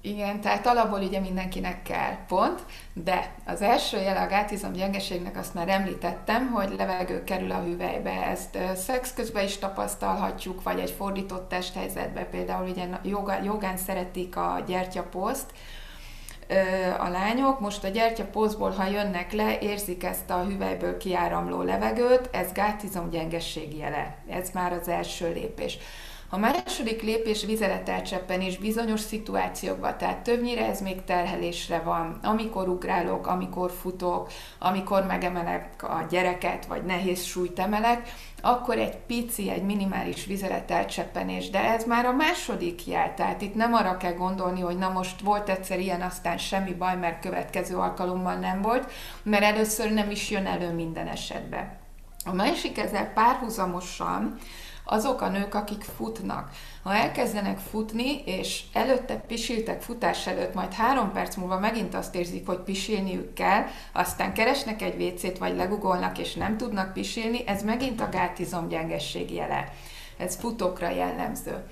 Igen, 0.07 0.41
tehát 0.41 0.67
alapból 0.67 1.01
ugye 1.01 1.21
mindenkinek 1.21 1.83
kell, 1.83 2.17
pont, 2.29 2.63
de 2.93 3.35
az 3.47 3.63
első 3.63 3.97
jele 3.97 4.21
a 4.21 4.27
gátizom 4.27 4.73
gyengeségnek 4.73 5.37
azt 5.37 5.55
már 5.55 5.69
említettem, 5.69 6.51
hogy 6.51 6.75
levegő 6.77 7.25
kerül 7.25 7.51
a 7.51 7.63
hüvelybe. 7.63 8.27
Ezt 8.27 8.59
szex 8.75 9.15
közben 9.15 9.45
is 9.45 9.59
tapasztalhatjuk, 9.59 10.63
vagy 10.63 10.79
egy 10.79 10.91
fordított 10.91 11.49
testhelyzetben, 11.49 12.31
például 12.31 12.69
ugye 12.69 12.87
joga, 13.03 13.43
jogán 13.43 13.77
szeretik 13.77 14.37
a 14.37 14.63
gyertyapószt, 14.67 15.51
a 16.99 17.09
lányok. 17.09 17.61
Most 17.61 17.85
a 17.85 17.89
gyertyapózból, 17.89 18.71
ha 18.71 18.89
jönnek 18.89 19.33
le, 19.33 19.59
érzik 19.59 20.05
ezt 20.05 20.31
a 20.31 20.45
hüvelyből 20.45 20.97
kiáramló 20.97 21.63
levegőt, 21.63 22.29
ez 22.33 22.53
gátizom 22.53 23.11
gyengességi 23.11 23.77
jele. 23.77 24.17
Ez 24.29 24.51
már 24.51 24.73
az 24.73 24.89
első 24.89 25.33
lépés. 25.33 25.79
A 26.29 26.39
második 26.39 27.03
lépés 27.03 27.45
vizeletelcseppen 27.45 28.43
bizonyos 28.61 29.01
szituációkban, 29.01 29.99
tehát 29.99 30.19
többnyire 30.19 30.67
ez 30.67 30.81
még 30.81 31.05
terhelésre 31.05 31.79
van, 31.79 32.19
amikor 32.23 32.69
ugrálok, 32.69 33.27
amikor 33.27 33.71
futok, 33.71 34.29
amikor 34.59 35.07
megemelek 35.07 35.83
a 35.83 36.07
gyereket, 36.11 36.67
vagy 36.67 36.85
nehéz 36.85 37.23
súlyt 37.23 37.59
emelek, 37.59 38.13
akkor 38.41 38.79
egy 38.79 38.97
pici, 38.97 39.51
egy 39.51 39.63
minimális 39.63 40.25
vizeletelcseppenés, 40.25 41.51
de 41.51 41.65
ez 41.65 41.85
már 41.85 42.07
a 42.07 42.13
második 42.13 42.87
jel, 42.87 43.15
tehát 43.15 43.43
itt 43.43 43.55
nem 43.55 43.75
arra 43.75 43.97
kell 43.97 44.15
gondolni, 44.15 44.61
hogy 44.61 44.79
na 44.79 44.89
most 44.89 45.21
volt 45.21 45.49
egyszer 45.49 45.81
ilyen, 45.81 46.03
aztán 46.03 46.39
semmi 46.39 46.73
baj, 46.73 46.97
mert 46.97 47.21
következő 47.21 47.77
alkalommal 47.77 48.35
nem 48.35 48.63
volt, 48.63 48.91
mert 49.23 49.45
először 49.45 49.93
nem 49.93 50.11
is 50.11 50.31
jön 50.31 50.47
elő 50.47 50.73
minden 50.73 51.07
esetben. 51.07 51.83
A 52.25 52.33
másik 52.33 52.79
ezzel 52.79 53.13
párhuzamosan, 53.13 54.39
azok 54.85 55.21
a 55.21 55.29
nők, 55.29 55.55
akik 55.55 55.83
futnak. 55.97 56.51
Ha 56.83 56.95
elkezdenek 56.95 57.59
futni, 57.59 58.23
és 58.25 58.63
előtte 58.73 59.15
pisiltek 59.15 59.83
futás 59.83 60.27
előtt, 60.27 60.55
majd 60.55 60.73
három 60.73 61.13
perc 61.13 61.37
múlva 61.37 61.59
megint 61.59 61.95
azt 61.95 62.15
érzik, 62.15 62.47
hogy 62.47 62.59
pisilniük 62.59 63.33
kell, 63.33 63.65
aztán 63.93 64.33
keresnek 64.33 64.83
egy 64.83 64.97
vécét, 64.97 65.39
vagy 65.39 65.57
legugolnak, 65.57 66.19
és 66.19 66.35
nem 66.35 66.57
tudnak 66.57 66.93
pisilni, 66.93 67.47
ez 67.47 67.63
megint 67.63 68.01
a 68.01 68.09
gátizom 68.09 68.69
gyengesség 68.69 69.33
jele. 69.33 69.73
Ez 70.19 70.37
futókra 70.37 70.91
jellemző. 70.91 71.65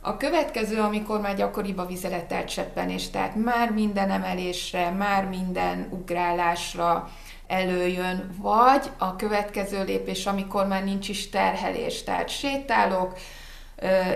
A 0.00 0.16
következő, 0.16 0.80
amikor 0.80 1.20
már 1.20 1.36
gyakoribb 1.36 1.78
a 1.78 1.86
vizeletelcseppenés, 1.86 3.10
tehát 3.10 3.34
már 3.34 3.70
minden 3.70 4.10
emelésre, 4.10 4.90
már 4.90 5.24
minden 5.24 5.88
ugrálásra, 5.90 7.10
előjön, 7.48 8.30
vagy 8.36 8.90
a 8.98 9.16
következő 9.16 9.84
lépés, 9.84 10.26
amikor 10.26 10.66
már 10.66 10.84
nincs 10.84 11.08
is 11.08 11.28
terhelés, 11.28 12.02
tehát 12.02 12.28
sétálok, 12.28 13.18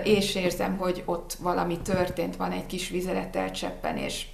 és 0.03 0.35
érzem, 0.35 0.77
hogy 0.77 1.03
ott 1.05 1.33
valami 1.39 1.79
történt, 1.79 2.35
van 2.35 2.51
egy 2.51 2.65
kis 2.65 2.89
vizeletelcseppenés. 2.89 4.27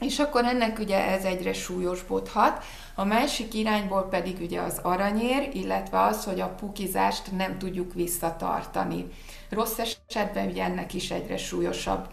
És 0.00 0.18
akkor 0.18 0.44
ennek 0.44 0.78
ugye 0.78 1.08
ez 1.08 1.24
egyre 1.24 1.52
súlyosbodhat. 1.52 2.64
A 2.94 3.04
másik 3.04 3.54
irányból 3.54 4.08
pedig 4.08 4.40
ugye 4.40 4.60
az 4.60 4.78
aranyér, 4.82 5.48
illetve 5.52 6.00
az, 6.00 6.24
hogy 6.24 6.40
a 6.40 6.48
pukizást 6.48 7.36
nem 7.36 7.58
tudjuk 7.58 7.94
visszatartani. 7.94 9.06
Rossz 9.48 9.78
esetben 9.78 10.48
ugye 10.48 10.64
ennek 10.64 10.94
is 10.94 11.10
egyre 11.10 11.36
súlyosabb 11.36 12.08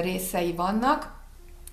részei 0.00 0.52
vannak. 0.52 1.16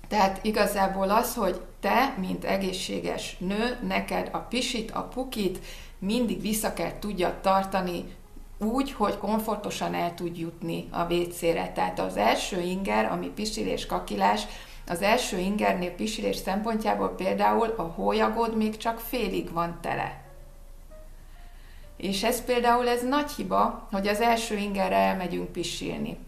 Tehát 0.08 0.44
igazából 0.44 1.10
az, 1.10 1.34
hogy 1.34 1.60
te, 1.80 2.14
mint 2.18 2.44
egészséges 2.44 3.36
nő, 3.38 3.78
neked 3.86 4.28
a 4.32 4.38
pisit, 4.38 4.90
a 4.90 5.02
pukit 5.02 5.58
mindig 5.98 6.40
vissza 6.40 6.72
kell 6.72 6.98
tudja 6.98 7.38
tartani 7.40 8.04
úgy, 8.58 8.92
hogy 8.92 9.18
komfortosan 9.18 9.94
el 9.94 10.14
tud 10.14 10.38
jutni 10.38 10.88
a 10.90 11.12
WC-re. 11.12 11.72
Tehát 11.74 11.98
az 11.98 12.16
első 12.16 12.60
inger, 12.60 13.04
ami 13.12 13.26
pisilés, 13.26 13.86
kakilás, 13.86 14.42
az 14.86 15.02
első 15.02 15.38
ingernél 15.38 15.90
pisilés 15.90 16.36
szempontjából 16.36 17.08
például 17.08 17.74
a 17.76 17.82
hólyagod 17.82 18.56
még 18.56 18.76
csak 18.76 18.98
félig 18.98 19.52
van 19.52 19.78
tele. 19.80 20.24
És 21.96 22.22
ez 22.22 22.44
például 22.44 22.88
ez 22.88 23.02
nagy 23.02 23.30
hiba, 23.30 23.88
hogy 23.90 24.06
az 24.06 24.20
első 24.20 24.56
ingerre 24.56 24.96
elmegyünk 24.96 25.52
pisilni 25.52 26.18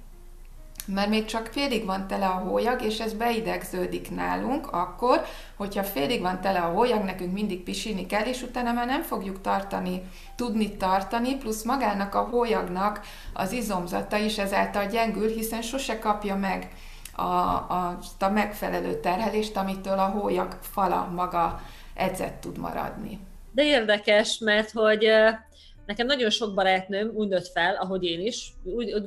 mert 0.95 1.09
még 1.09 1.25
csak 1.25 1.47
félig 1.47 1.85
van 1.85 2.07
tele 2.07 2.27
a 2.27 2.39
hólyag, 2.39 2.83
és 2.83 3.01
ez 3.01 3.13
beidegződik 3.13 4.11
nálunk, 4.11 4.73
akkor, 4.73 5.25
hogyha 5.57 5.83
félig 5.85 6.21
van 6.21 6.41
tele 6.41 6.59
a 6.59 6.73
hólyag, 6.73 7.05
nekünk 7.05 7.33
mindig 7.33 7.63
pisilni 7.63 8.07
kell, 8.07 8.25
és 8.25 8.43
utána 8.43 8.73
már 8.73 8.87
nem 8.87 9.03
fogjuk 9.03 9.41
tartani, 9.41 10.03
tudni 10.37 10.77
tartani, 10.77 11.37
plusz 11.37 11.63
magának 11.63 12.15
a 12.15 12.29
hólyagnak 12.31 13.01
az 13.33 13.53
izomzata 13.53 14.17
is 14.17 14.39
ezáltal 14.39 14.87
gyengül, 14.87 15.29
hiszen 15.29 15.63
sose 15.63 15.99
kapja 15.99 16.37
meg 16.37 16.69
a, 17.13 17.23
a, 17.23 17.99
a 18.19 18.29
megfelelő 18.29 19.01
terhelést, 19.01 19.57
amitől 19.57 19.99
a 19.99 20.07
hólyag 20.09 20.59
fala 20.61 21.11
maga 21.15 21.61
edzett 21.95 22.41
tud 22.41 22.59
maradni. 22.59 23.19
De 23.53 23.65
érdekes, 23.65 24.39
mert 24.39 24.71
hogy 24.71 25.05
nekem 25.89 26.07
nagyon 26.07 26.31
sok 26.31 26.55
barátnőm 26.55 27.11
úgy 27.15 27.29
nőtt 27.29 27.47
fel, 27.47 27.75
ahogy 27.75 28.05
én 28.05 28.21
is, 28.21 28.53
úgy, 28.65 28.93
úgy 28.93 29.07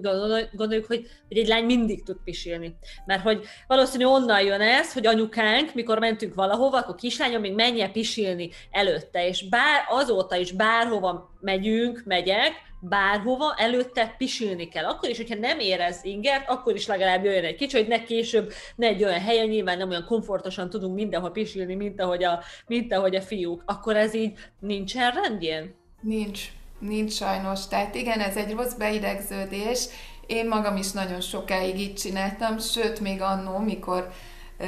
gondoljuk, 0.52 0.86
hogy, 0.86 1.08
hogy 1.28 1.38
egy 1.38 1.48
lány 1.48 1.66
mindig 1.66 2.04
tud 2.04 2.18
pisilni. 2.24 2.76
Mert 3.06 3.22
hogy 3.22 3.46
valószínű 3.68 4.06
onnan 4.06 4.42
jön 4.42 4.62
ez, 4.62 4.94
hogy 4.94 5.06
anyukánk, 5.06 5.74
mikor 5.74 6.00
mentünk 6.00 6.36
valahova, 6.36 6.78
akkor 6.78 6.96
kislányom 6.96 7.42
még 7.42 7.54
menjen 7.54 7.92
pisilni 7.92 8.50
előtte, 8.72 9.28
és 9.28 9.50
bár 9.50 9.86
azóta 9.90 10.36
is 10.36 10.52
bárhova 10.52 11.38
megyünk, 11.42 12.02
megyek, 12.06 12.52
bárhova, 12.80 13.56
előtte 13.58 14.16
pisilni 14.18 14.68
kell. 14.68 14.86
Akkor 14.86 15.10
is, 15.10 15.18
hogyha 15.18 15.36
nem 15.36 15.60
érez 15.60 16.00
ingert, 16.04 16.50
akkor 16.50 16.76
is 16.76 16.88
legalább 16.88 17.24
jöjjön 17.24 17.44
egy 17.44 17.56
kicsi, 17.56 17.78
hogy 17.78 17.88
ne 17.88 18.04
később, 18.04 18.52
ne 18.76 18.88
egy 18.88 19.04
olyan 19.04 19.20
helyen, 19.20 19.48
nyilván 19.48 19.78
nem 19.78 19.90
olyan 19.90 20.06
komfortosan 20.06 20.70
tudunk 20.70 20.96
mindenhol 20.96 21.32
pisilni, 21.32 21.76
mint 21.76 22.02
ahogy 22.02 22.24
a, 22.24 22.40
mint 22.68 22.94
ahogy 22.94 23.16
a 23.16 23.22
fiúk. 23.22 23.64
Akkor 23.66 23.96
ez 23.96 24.14
így 24.14 24.38
nincsen 24.60 25.12
rendjén? 25.12 25.76
Nincs. 26.02 26.52
Nincs 26.82 27.14
sajnos. 27.14 27.68
Tehát 27.68 27.96
igen, 27.96 28.20
ez 28.20 28.36
egy 28.36 28.54
rossz 28.54 28.74
beidegződés. 28.74 29.86
Én 30.26 30.48
magam 30.48 30.78
is 30.78 30.92
nagyon 30.92 31.22
sokáig 31.22 31.80
így 31.80 31.96
csináltam, 31.96 32.60
sőt, 32.60 33.00
még 33.00 33.22
annó, 33.22 33.58
mikor 33.58 34.12
ö, 34.58 34.66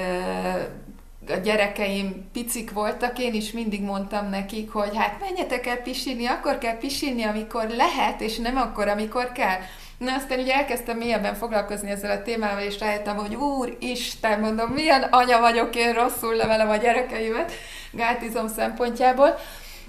a 1.28 1.38
gyerekeim 1.44 2.30
picik 2.34 2.72
voltak, 2.72 3.20
én 3.20 3.34
is 3.34 3.52
mindig 3.52 3.82
mondtam 3.82 4.30
nekik, 4.30 4.72
hogy 4.72 4.98
hát 4.98 5.20
menjetek 5.20 5.68
el 5.68 5.78
pisilni, 5.78 6.26
akkor 6.26 6.58
kell 6.58 6.78
pisilni, 6.78 7.24
amikor 7.24 7.70
lehet, 7.70 8.22
és 8.22 8.38
nem 8.38 8.58
akkor, 8.58 8.88
amikor 8.88 9.32
kell. 9.32 9.60
Na 9.98 10.14
aztán 10.14 10.40
ugye 10.40 10.54
elkezdtem 10.54 10.98
mélyebben 10.98 11.36
foglalkozni 11.36 11.90
ezzel 11.90 12.18
a 12.18 12.22
témával, 12.22 12.64
és 12.64 12.80
rájöttem, 12.80 13.16
hogy 13.18 13.36
úr 13.36 13.78
Isten, 13.80 14.40
mondom, 14.40 14.70
milyen 14.70 15.02
anya 15.02 15.40
vagyok 15.40 15.76
én, 15.76 15.94
rosszul 15.94 16.36
levelem 16.36 16.70
a 16.70 16.76
gyerekeimet 16.76 17.52
gátizom 17.92 18.48
szempontjából. 18.48 19.38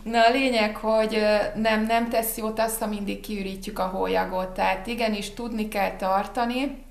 Na 0.04 0.26
a 0.26 0.30
lényeg, 0.30 0.76
hogy 0.76 1.24
nem, 1.54 1.86
nem 1.86 2.08
tesz 2.08 2.36
jót 2.36 2.58
azt, 2.58 2.80
ha 2.80 2.86
mindig 2.86 3.20
kiürítjük 3.20 3.78
a 3.78 3.86
hólyagot. 3.86 4.48
Tehát 4.48 4.86
igenis 4.86 5.30
tudni 5.30 5.68
kell 5.68 5.96
tartani. 5.96 6.84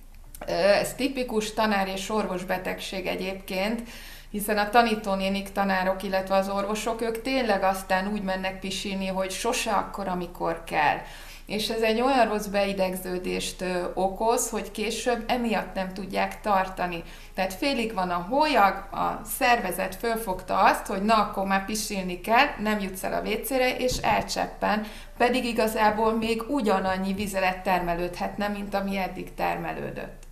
Ez 0.79 0.93
tipikus 0.93 1.53
tanár 1.53 1.87
és 1.87 2.09
orvos 2.09 2.43
betegség 2.43 3.05
egyébként, 3.05 3.81
hiszen 4.29 4.57
a 4.57 4.69
tanítónénik, 4.69 5.51
tanárok, 5.51 6.03
illetve 6.03 6.35
az 6.35 6.49
orvosok, 6.49 7.01
ők 7.01 7.21
tényleg 7.21 7.63
aztán 7.63 8.11
úgy 8.13 8.21
mennek 8.21 8.59
pisilni, 8.59 9.07
hogy 9.07 9.31
sose 9.31 9.71
akkor, 9.71 10.07
amikor 10.07 10.63
kell 10.63 10.97
és 11.45 11.69
ez 11.69 11.81
egy 11.81 12.01
olyan 12.01 12.27
rossz 12.27 12.45
beidegződést 12.45 13.63
okoz, 13.93 14.49
hogy 14.49 14.71
később 14.71 15.23
emiatt 15.27 15.73
nem 15.73 15.93
tudják 15.93 16.41
tartani. 16.41 17.03
Tehát 17.33 17.53
félig 17.53 17.93
van 17.93 18.09
a 18.09 18.25
hólyag, 18.29 18.87
a 18.91 19.21
szervezet 19.25 19.95
fölfogta 19.95 20.59
azt, 20.59 20.85
hogy 20.85 21.01
na, 21.01 21.13
akkor 21.13 21.45
már 21.45 21.65
pisilni 21.65 22.21
kell, 22.21 22.47
nem 22.59 22.79
jutsz 22.79 23.03
el 23.03 23.13
a 23.13 23.21
vécére, 23.21 23.77
és 23.77 23.97
elcseppen, 23.97 24.85
pedig 25.17 25.45
igazából 25.45 26.13
még 26.13 26.41
ugyanannyi 26.47 27.13
vizelet 27.13 27.63
termelődhetne, 27.63 28.47
mint 28.47 28.73
ami 28.73 28.97
eddig 28.97 29.33
termelődött. 29.33 30.23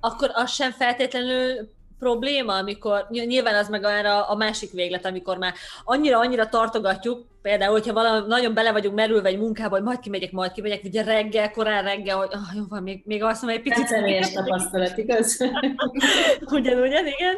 Akkor 0.00 0.30
az 0.34 0.50
sem 0.50 0.72
feltétlenül 0.72 1.76
probléma, 1.98 2.54
amikor 2.54 3.06
nyilván 3.08 3.54
az 3.54 3.68
meg 3.68 3.84
arra 3.84 4.22
a 4.22 4.34
másik 4.34 4.72
véglet, 4.72 5.06
amikor 5.06 5.36
már 5.36 5.54
annyira-annyira 5.84 6.48
tartogatjuk, 6.48 7.26
például, 7.42 7.72
hogyha 7.72 7.92
valami 7.92 8.26
nagyon 8.26 8.54
bele 8.54 8.72
vagyunk 8.72 8.94
merülve 8.94 9.28
egy 9.28 9.38
munkába, 9.38 9.74
hogy 9.74 9.84
majd 9.84 9.98
kimegyek, 9.98 10.32
majd 10.32 10.52
kimegyek, 10.52 10.84
ugye 10.84 11.02
reggel, 11.02 11.50
korán 11.50 11.82
reggel, 11.82 12.16
hogy 12.16 12.28
ah, 12.32 12.56
jó 12.56 12.62
van, 12.68 12.82
még, 12.82 13.02
még 13.04 13.22
azt 13.22 13.42
mondom, 13.42 13.60
egy 13.60 13.72
picit 13.72 13.86
személyes 13.86 14.32
tapasztalat, 14.32 14.98
igaz? 14.98 15.40
ugyan, 16.56 16.80
ugyan, 16.80 17.06
igen. 17.06 17.36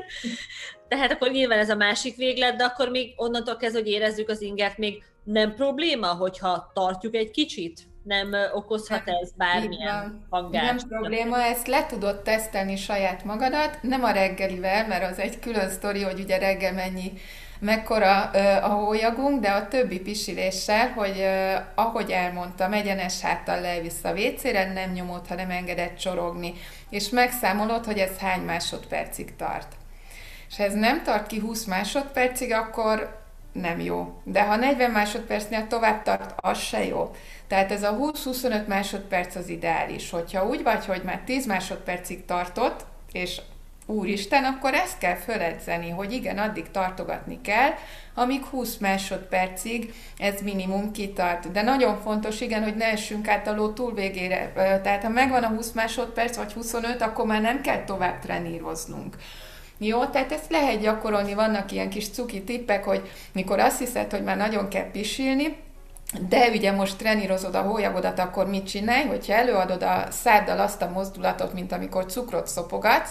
Tehát 0.89 1.13
akkor 1.13 1.31
nyilván 1.31 1.59
ez 1.59 1.71
a 1.71 1.77
másik 1.77 2.17
véglet, 2.17 2.57
de 2.57 2.65
akkor 2.65 2.89
még 2.89 3.13
onnantól 3.17 3.57
kezdve, 3.57 3.81
hogy 3.81 3.91
érezzük 3.91 4.29
az 4.29 4.41
ingert, 4.41 4.79
még 4.79 5.03
nem 5.25 5.55
probléma, 5.55 6.07
hogyha 6.07 6.71
tartjuk 6.75 7.15
egy 7.15 7.31
kicsit? 7.31 7.90
Nem 8.03 8.35
okozhat 8.55 9.03
ez 9.05 9.31
bármilyen 9.37 10.27
hangást. 10.31 10.89
Nem 10.89 10.89
probléma, 10.89 11.43
ezt 11.43 11.67
le 11.67 11.87
tudod 11.87 12.23
tesztelni 12.23 12.77
saját 12.77 13.25
magadat, 13.25 13.79
nem 13.83 14.05
a 14.05 14.11
reggelivel, 14.11 14.87
mert 14.87 15.11
az 15.11 15.19
egy 15.19 15.39
külön 15.39 15.71
sztori, 15.71 16.03
hogy 16.03 16.21
ugye 16.21 16.39
reggel 16.39 16.73
mennyi 16.73 17.13
mekkora 17.59 18.21
a 18.61 18.69
hólyagunk, 18.69 19.41
de 19.41 19.51
a 19.51 19.69
többi 19.69 20.01
pisiléssel, 20.01 20.89
hogy 20.89 21.27
ahogy 21.75 22.11
elmondtam, 22.11 22.73
egyenes 22.73 23.21
háttal 23.21 23.61
levisz 23.61 24.05
a 24.05 24.13
vécére, 24.13 24.73
nem 24.73 24.91
nyomod, 24.91 25.27
ha 25.27 25.35
nem 25.35 25.51
engedett 25.51 25.97
csorogni, 25.97 26.53
és 26.91 27.09
megszámolod, 27.09 27.85
hogy 27.85 27.99
ez 27.99 28.19
hány 28.19 28.41
másodpercig 28.41 29.37
tart. 29.37 29.73
És 30.49 30.57
ha 30.57 30.63
ez 30.63 30.75
nem 30.75 31.03
tart 31.03 31.27
ki 31.27 31.41
20 31.41 31.65
másodpercig, 31.65 32.53
akkor 32.53 33.20
nem 33.53 33.81
jó. 33.81 34.21
De 34.25 34.43
ha 34.43 34.57
40 34.57 34.91
másodpercnél 34.91 35.67
tovább 35.67 36.03
tart, 36.03 36.35
az 36.37 36.59
se 36.59 36.85
jó. 36.85 37.11
Tehát 37.47 37.73
ez 37.73 37.83
a 37.83 37.97
20-25 37.97 38.67
másodperc 38.67 39.35
az 39.35 39.49
ideális. 39.49 40.11
Hogyha 40.11 40.47
úgy 40.47 40.63
vagy, 40.63 40.87
hogy 40.87 41.03
már 41.05 41.21
10 41.25 41.47
másodpercig 41.47 42.25
tartott, 42.25 42.85
és 43.13 43.41
úristen, 43.87 44.45
akkor 44.45 44.75
ezt 44.75 44.99
kell 44.99 45.15
föledzeni, 45.15 45.91
hogy 45.91 46.13
igen, 46.13 46.39
addig 46.39 46.71
tartogatni 46.71 47.41
kell, 47.41 47.71
amíg 48.15 48.45
20 48.45 48.77
másodpercig 48.77 49.95
ez 50.19 50.41
minimum 50.41 50.93
kitart. 50.93 51.53
De 51.53 51.63
nagyon 51.63 52.01
fontos, 52.01 52.41
igen, 52.41 52.63
hogy 52.63 52.77
ne 52.77 52.85
essünk 52.85 53.29
át 53.29 53.47
a 53.47 53.55
ló 53.55 53.73
túl 53.73 53.95
végére. 53.95 54.53
Tehát 54.83 55.03
ha 55.03 55.09
megvan 55.09 55.43
a 55.43 55.49
20 55.49 55.73
másodperc, 55.73 56.37
vagy 56.37 56.53
25, 56.53 57.03
akkor 57.03 57.27
már 57.27 57.41
nem 57.41 57.61
kell 57.61 57.85
tovább 57.85 58.19
treníroznunk. 58.19 59.17
Jó, 59.83 60.05
tehát 60.05 60.33
ezt 60.33 60.51
lehet 60.51 60.81
gyakorolni, 60.81 61.35
vannak 61.35 61.73
ilyen 61.73 61.89
kis 61.89 62.09
cuki 62.09 62.43
tippek, 62.43 62.85
hogy 62.85 63.11
mikor 63.33 63.59
azt 63.59 63.79
hiszed, 63.79 64.11
hogy 64.11 64.23
már 64.23 64.37
nagyon 64.37 64.69
kell 64.69 64.91
pisilni, 64.91 65.57
de 66.29 66.49
ugye 66.49 66.73
most 66.73 66.97
trenírozod 66.97 67.55
a 67.55 67.63
hólyagodat, 67.63 68.19
akkor 68.19 68.49
mit 68.49 68.69
csinálj? 68.69 69.07
Hogyha 69.07 69.33
előadod 69.33 69.83
a 69.83 70.07
száddal 70.11 70.59
azt 70.59 70.83
a 70.83 70.91
mozdulatot, 70.91 71.53
mint 71.53 71.73
amikor 71.73 72.07
cukrot 72.07 72.47
szopogatsz, 72.47 73.11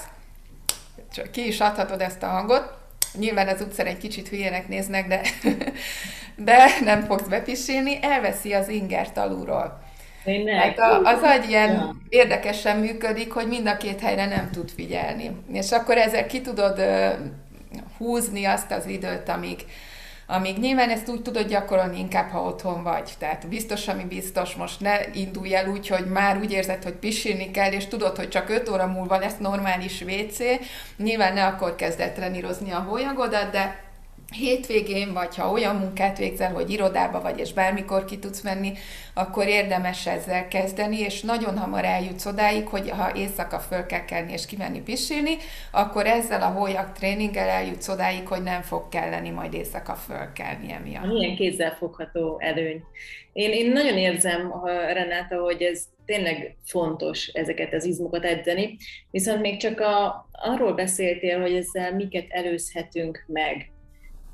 csak 1.14 1.32
ki 1.32 1.48
is 1.48 1.60
adhatod 1.60 2.02
ezt 2.02 2.24
a 2.24 2.28
hangot, 2.28 2.78
nyilván 3.14 3.48
az 3.48 3.62
utcán 3.62 3.86
egy 3.86 3.98
kicsit 3.98 4.28
hülyének 4.28 4.68
néznek, 4.68 5.08
de, 5.08 5.22
de 6.48 6.66
nem 6.84 7.04
fogsz 7.04 7.28
bepisilni, 7.28 7.98
elveszi 8.02 8.54
az 8.54 8.68
ingert 8.68 9.18
alulról. 9.18 9.89
Hát 10.58 10.80
a, 10.80 11.02
az 11.02 11.22
agy 11.22 11.50
ilyen 11.50 12.02
érdekesen 12.10 12.78
működik, 12.78 13.32
hogy 13.32 13.48
mind 13.48 13.68
a 13.68 13.78
két 13.78 14.00
helyre 14.00 14.26
nem 14.26 14.50
tud 14.52 14.70
figyelni. 14.70 15.32
És 15.54 15.72
akkor 15.72 15.98
ezzel 15.98 16.26
ki 16.26 16.42
tudod 16.42 16.82
húzni 17.98 18.46
azt 18.46 18.72
az 18.72 18.86
időt, 18.86 19.30
amíg, 19.30 19.66
amíg 20.28 20.58
nyilván 20.58 20.90
ezt 20.90 21.10
úgy 21.10 21.22
tudod 21.22 21.48
gyakorolni 21.48 22.00
inkább, 22.00 22.30
ha 22.30 22.44
otthon 22.44 22.84
vagy. 22.84 23.10
Tehát 23.20 23.48
biztos, 23.48 23.88
ami 23.88 24.04
biztos, 24.04 24.56
most 24.56 24.80
ne 24.80 24.98
indulj 25.14 25.56
el 25.56 25.68
úgy, 25.70 25.88
hogy 25.88 26.06
már 26.06 26.38
úgy 26.38 26.52
érzed, 26.52 26.84
hogy 26.84 26.94
pisilni 26.94 27.52
kell, 27.52 27.72
és 27.72 27.88
tudod, 27.88 28.16
hogy 28.16 28.30
csak 28.30 28.50
5 28.50 28.70
óra 28.70 28.88
múlva 28.88 29.18
lesz 29.18 29.38
normális 29.38 30.02
WC. 30.02 30.38
Nyilván 30.98 31.34
ne 31.34 31.46
akkor 31.46 31.76
kezd 31.76 32.00
el 32.00 32.14
trenírozni 32.14 32.72
a 32.72 32.80
hólyagodat, 32.80 33.52
de 33.52 33.89
hétvégén, 34.32 35.14
vagy 35.14 35.36
ha 35.36 35.52
olyan 35.52 35.76
munkát 35.76 36.18
végzel, 36.18 36.54
hogy 36.54 36.70
irodába 36.70 37.22
vagy, 37.22 37.40
és 37.40 37.54
bármikor 37.54 38.06
ki 38.06 38.20
tudsz 38.20 38.42
menni, 38.42 38.72
akkor 39.14 39.48
érdemes 39.48 40.08
ezzel 40.08 40.48
kezdeni, 40.48 41.00
és 41.00 41.22
nagyon 41.22 41.58
hamar 41.58 41.86
eljutsz 41.86 42.26
odáig, 42.26 42.68
hogy 42.68 42.90
ha 42.90 43.16
éjszaka 43.16 43.60
föl 43.60 43.86
kell 43.86 44.06
kelni 44.06 44.32
és 44.32 44.46
kimenni 44.46 44.82
pisilni, 44.82 45.38
akkor 45.72 46.06
ezzel 46.06 46.42
a 46.42 46.46
hólyag 46.46 46.92
tréninggel 46.92 47.50
eljutsz 47.50 47.88
odáig, 47.88 48.28
hogy 48.28 48.44
nem 48.44 48.62
fog 48.62 48.90
kelleni 48.90 49.30
majd 49.30 49.54
éjszaka 49.54 49.94
fölkelni 49.94 50.72
emiatt. 50.72 51.06
Milyen 51.06 51.36
kézzelfogható 51.36 52.40
előny. 52.40 52.84
Én, 53.34 53.52
én 53.52 53.72
nagyon 53.72 53.98
érzem, 53.98 54.54
Renáta, 54.94 55.42
hogy 55.42 55.62
ez 55.62 55.84
tényleg 56.06 56.56
fontos 56.66 57.28
ezeket 57.28 57.74
az 57.74 57.86
izmokat 57.86 58.26
edzeni, 58.26 58.78
viszont 59.12 59.42
még 59.42 59.58
csak 59.58 59.80
a, 59.80 60.28
arról 60.32 60.74
beszéltél, 60.74 61.42
hogy 61.42 61.54
ezzel 61.56 61.96
miket 61.96 62.26
előzhetünk 62.30 63.24
meg 63.28 63.72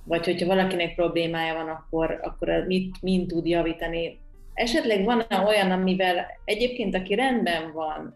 vagy 0.06 0.26
hogyha 0.26 0.46
valakinek 0.46 0.96
problémája 0.96 1.54
van, 1.54 1.68
akkor, 1.68 2.20
akkor 2.24 2.64
mit, 2.68 3.02
mind 3.02 3.28
tud 3.28 3.46
javítani. 3.46 4.20
Esetleg 4.54 5.04
van 5.04 5.26
olyan, 5.48 5.72
amivel 5.72 6.26
egyébként, 6.46 6.96
aki 6.96 7.16
rendben 7.16 7.72
van, 7.74 8.16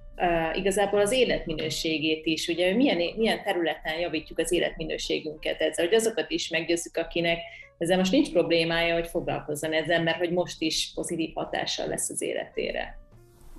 igazából 0.54 1.00
az 1.00 1.12
életminőségét 1.12 2.26
is, 2.26 2.48
ugye 2.48 2.76
milyen, 2.76 2.98
milyen 3.18 3.44
területen 3.44 4.00
javítjuk 4.00 4.40
az 4.40 4.52
életminőségünket 4.52 5.62
ezzel, 5.62 5.86
hogy 5.86 5.96
azokat 5.96 6.32
is 6.32 6.50
meggyőzzük, 6.50 6.98
akinek 6.98 7.38
ezzel 7.78 7.98
most 7.98 8.12
nincs 8.12 8.32
problémája, 8.32 8.94
hogy 8.94 9.08
foglalkozzon 9.08 9.74
ezzel, 9.74 10.04
mert 10.04 10.18
hogy 10.18 10.32
most 10.32 10.62
is 10.62 10.92
pozitív 10.96 11.34
hatással 11.34 11.88
lesz 11.88 12.10
az 12.10 12.22
életére. 12.22 12.98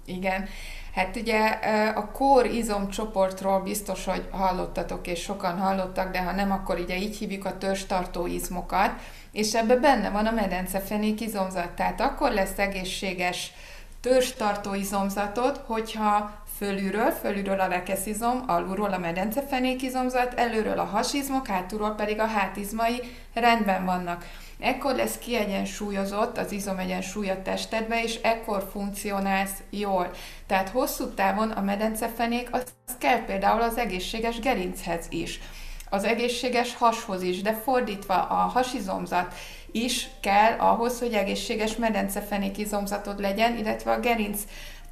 Igen. 0.07 0.49
Hát 0.95 1.17
ugye 1.17 1.49
a 1.95 2.11
kór 2.11 2.47
izomcsoportról 2.47 3.61
biztos, 3.61 4.05
hogy 4.05 4.29
hallottatok, 4.31 5.07
és 5.07 5.21
sokan 5.21 5.59
hallottak, 5.59 6.13
de 6.13 6.23
ha 6.23 6.33
nem, 6.33 6.51
akkor 6.51 6.79
ugye 6.79 6.97
így 6.97 7.17
hívjuk 7.17 7.45
a 7.45 7.59
törzstartó 7.59 8.27
izmokat, 8.27 8.91
és 9.33 9.55
ebben 9.55 9.81
benne 9.81 10.11
van 10.11 10.27
a 10.27 10.31
medencefenék 10.31 11.21
izomzat. 11.21 11.71
Tehát 11.71 12.01
akkor 12.01 12.33
lesz 12.33 12.59
egészséges 12.59 13.53
törzstartó 14.01 14.75
izomzatod, 14.75 15.61
hogyha 15.67 16.43
fölülről, 16.57 17.11
fölülről 17.11 17.61
a 17.61 17.67
rekeszizom, 17.67 18.45
alulról 18.47 18.93
a 18.93 18.99
medencefenék 18.99 19.83
izomzat, 19.83 20.35
előről 20.35 20.79
a 20.79 20.85
hasizmok, 20.85 21.47
hátulról 21.47 21.95
pedig 21.95 22.21
a 22.21 22.27
hátizmai 22.27 23.01
rendben 23.35 23.85
vannak. 23.85 24.25
Ekkor 24.61 24.95
lesz 24.95 25.19
kiegyensúlyozott 25.19 26.39
az 26.39 26.53
izomegyensúly 26.53 27.29
a 27.29 27.43
testedbe, 27.43 28.03
és 28.03 28.15
ekkor 28.23 28.69
funkcionálsz 28.73 29.63
jól. 29.71 30.11
Tehát 30.47 30.69
hosszú 30.69 31.07
távon 31.07 31.51
a 31.51 31.61
medencefenék 31.61 32.49
az 32.53 32.65
kell 32.99 33.25
például 33.25 33.61
az 33.61 33.79
egészséges 33.79 34.39
gerinchez 34.39 35.07
is 35.09 35.41
az 35.91 36.05
egészséges 36.05 36.75
hashoz 36.75 37.23
is, 37.23 37.43
de 37.43 37.55
fordítva 37.55 38.15
a 38.15 38.35
hasizomzat 38.35 39.35
is 39.73 40.09
kell 40.21 40.59
ahhoz, 40.59 40.99
hogy 40.99 41.13
egészséges 41.13 41.77
medencefenék 41.77 42.59
izomzatod 42.59 43.21
legyen, 43.21 43.57
illetve 43.57 43.93
a 43.93 44.01
gerinc 44.01 44.41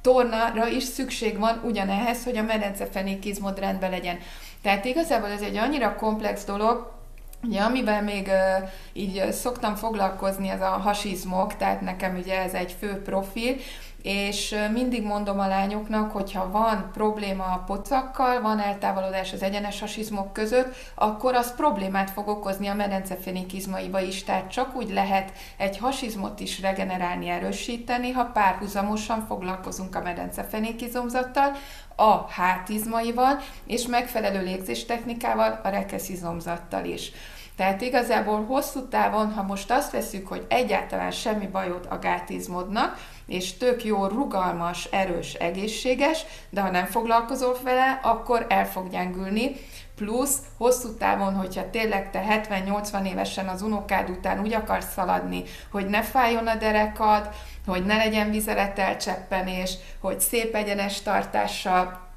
tornára 0.01 0.67
is 0.67 0.83
szükség 0.83 1.39
van 1.39 1.61
ugyanehhez, 1.63 2.23
hogy 2.23 2.37
a 2.37 2.43
medencefenék 2.43 3.25
izmod 3.25 3.59
rendben 3.59 3.89
legyen. 3.89 4.19
Tehát 4.61 4.85
igazából 4.85 5.29
ez 5.29 5.41
egy 5.41 5.57
annyira 5.57 5.95
komplex 5.95 6.43
dolog, 6.43 6.98
Ugye, 7.43 7.61
amivel 7.61 8.03
még 8.03 8.27
uh, 8.27 8.69
így 8.93 9.31
szoktam 9.31 9.75
foglalkozni, 9.75 10.49
ez 10.49 10.61
a 10.61 10.69
hasizmok, 10.69 11.55
tehát 11.55 11.81
nekem 11.81 12.15
ugye 12.17 12.41
ez 12.41 12.53
egy 12.53 12.75
fő 12.79 13.01
profil, 13.01 13.55
és 14.01 14.55
mindig 14.73 15.03
mondom 15.03 15.39
a 15.39 15.47
lányoknak, 15.47 16.11
hogyha 16.11 16.51
van 16.51 16.89
probléma 16.93 17.43
a 17.43 17.63
pocakkal, 17.65 18.41
van 18.41 18.59
eltávolodás 18.59 19.33
az 19.33 19.43
egyenes 19.43 19.79
hasizmok 19.79 20.33
között, 20.33 20.75
akkor 20.95 21.35
az 21.35 21.55
problémát 21.55 22.09
fog 22.09 22.27
okozni 22.27 22.67
a 22.67 22.73
medencefénikizmaiba 22.73 23.99
is. 23.99 24.23
Tehát 24.23 24.51
csak 24.51 24.75
úgy 24.75 24.89
lehet 24.89 25.31
egy 25.57 25.77
hasizmot 25.77 26.39
is 26.39 26.61
regenerálni, 26.61 27.29
erősíteni, 27.29 28.11
ha 28.11 28.23
párhuzamosan 28.23 29.25
foglalkozunk 29.27 29.95
a 29.95 30.01
medencefénikizomzattal, 30.01 31.51
a 31.99 32.25
hátizmaival, 32.29 33.39
és 33.65 33.85
megfelelő 33.85 34.43
légzéstechnikával, 34.43 35.59
a 35.63 35.69
rekeszizomzattal 35.69 36.85
is. 36.85 37.11
Tehát 37.55 37.81
igazából 37.81 38.45
hosszú 38.45 38.87
távon, 38.87 39.33
ha 39.33 39.43
most 39.43 39.71
azt 39.71 39.91
veszük, 39.91 40.27
hogy 40.27 40.45
egyáltalán 40.49 41.11
semmi 41.11 41.47
bajod 41.47 41.87
a 41.89 41.97
gátizmodnak, 41.97 42.97
és 43.25 43.57
tök 43.57 43.83
jó, 43.83 44.05
rugalmas, 44.05 44.85
erős, 44.85 45.33
egészséges, 45.33 46.25
de 46.49 46.61
ha 46.61 46.71
nem 46.71 46.85
foglalkozol 46.85 47.57
vele, 47.63 47.99
akkor 48.03 48.45
el 48.49 48.67
fog 48.67 48.89
gyengülni. 48.89 49.55
Plusz 49.99 50.37
hosszú 50.57 50.97
távon, 50.97 51.33
hogyha 51.33 51.69
tényleg 51.69 52.11
te 52.11 52.43
70-80 52.63 53.05
évesen 53.05 53.47
az 53.47 53.61
unokád 53.61 54.09
után 54.09 54.39
úgy 54.41 54.53
akarsz 54.53 54.93
szaladni, 54.93 55.43
hogy 55.71 55.87
ne 55.87 56.01
fájjon 56.01 56.47
a 56.47 56.55
derekad, 56.55 57.29
hogy 57.67 57.85
ne 57.85 57.97
legyen 57.97 58.31
vizeletelcseppenés, 58.31 59.73
hogy 59.99 60.19
szép 60.19 60.55
egyenes 60.55 61.01
tartással 61.01 62.07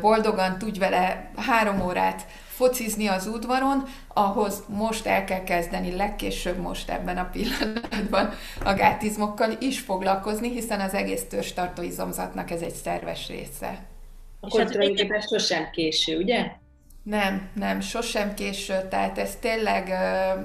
boldogan 0.00 0.58
tudj 0.58 0.78
vele 0.78 1.30
három 1.36 1.80
órát 1.80 2.26
focizni 2.48 3.06
az 3.06 3.26
udvaron, 3.26 3.84
ahhoz 4.08 4.62
most 4.66 5.06
el 5.06 5.24
kell 5.24 5.42
kezdeni, 5.44 5.96
legkésőbb 5.96 6.58
most 6.58 6.90
ebben 6.90 7.18
a 7.18 7.30
pillanatban 7.32 8.30
a 8.64 8.74
gátizmokkal 8.74 9.50
is 9.60 9.80
foglalkozni, 9.80 10.50
hiszen 10.50 10.80
az 10.80 10.94
egész 10.94 11.22
törzstartó 11.28 11.82
izomzatnak 11.82 12.50
ez 12.50 12.60
egy 12.60 12.74
szerves 12.74 13.28
része. 13.28 13.78
Akkor 14.40 14.60
hát 14.60 14.70
tulajdonképpen 14.70 15.20
sosem 15.20 15.70
késő, 15.70 16.18
ugye? 16.18 16.62
Nem, 17.04 17.50
nem, 17.54 17.80
sosem 17.80 18.34
késő, 18.34 18.74
tehát 18.90 19.18
ez 19.18 19.36
tényleg, 19.36 19.92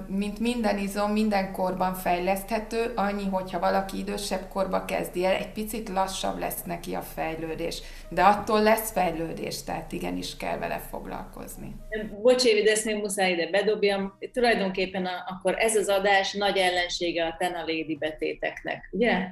mint 0.08 0.40
minden 0.40 0.78
izom, 0.78 1.12
minden 1.12 1.52
korban 1.52 1.94
fejleszthető, 1.94 2.92
annyi, 2.96 3.26
hogyha 3.26 3.60
valaki 3.60 3.98
idősebb 3.98 4.48
korba 4.48 4.86
kezdi 4.86 5.26
el, 5.26 5.34
egy 5.34 5.52
picit 5.52 5.90
lassabb 5.90 6.40
lesz 6.40 6.64
neki 6.64 6.94
a 6.94 7.02
fejlődés, 7.02 7.82
de 8.10 8.24
attól 8.24 8.62
lesz 8.64 8.92
fejlődés, 8.92 9.64
tehát 9.64 9.92
igenis 9.92 10.38
kell 10.38 10.58
vele 10.58 10.82
foglalkozni. 10.90 11.76
Bocs, 12.22 12.44
Évi, 12.46 12.62
de 12.62 12.72
ezt 12.72 12.86
még 12.86 12.96
muszáj 12.96 13.32
ide 13.32 13.50
bedobjam. 13.50 14.18
Tulajdonképpen 14.34 15.06
a, 15.06 15.24
akkor 15.28 15.56
ez 15.58 15.76
az 15.76 15.88
adás 15.88 16.34
nagy 16.34 16.58
ellensége 16.58 17.26
a 17.26 17.36
tenalédi 17.38 17.96
betéteknek, 17.96 18.90
ugye? 18.92 19.28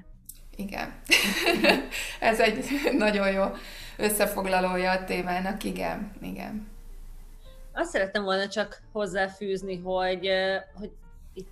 Igen. 0.56 0.94
ez 2.20 2.40
egy 2.40 2.66
nagyon 2.98 3.32
jó 3.32 3.44
összefoglalója 3.98 4.92
a 4.92 5.04
témának, 5.04 5.64
igen, 5.64 6.12
igen. 6.22 6.76
Azt 7.80 7.92
szerettem 7.92 8.24
volna 8.24 8.48
csak 8.48 8.82
hozzáfűzni, 8.92 9.78
hogy, 9.78 10.30
hogy 10.74 10.92
itt 11.34 11.48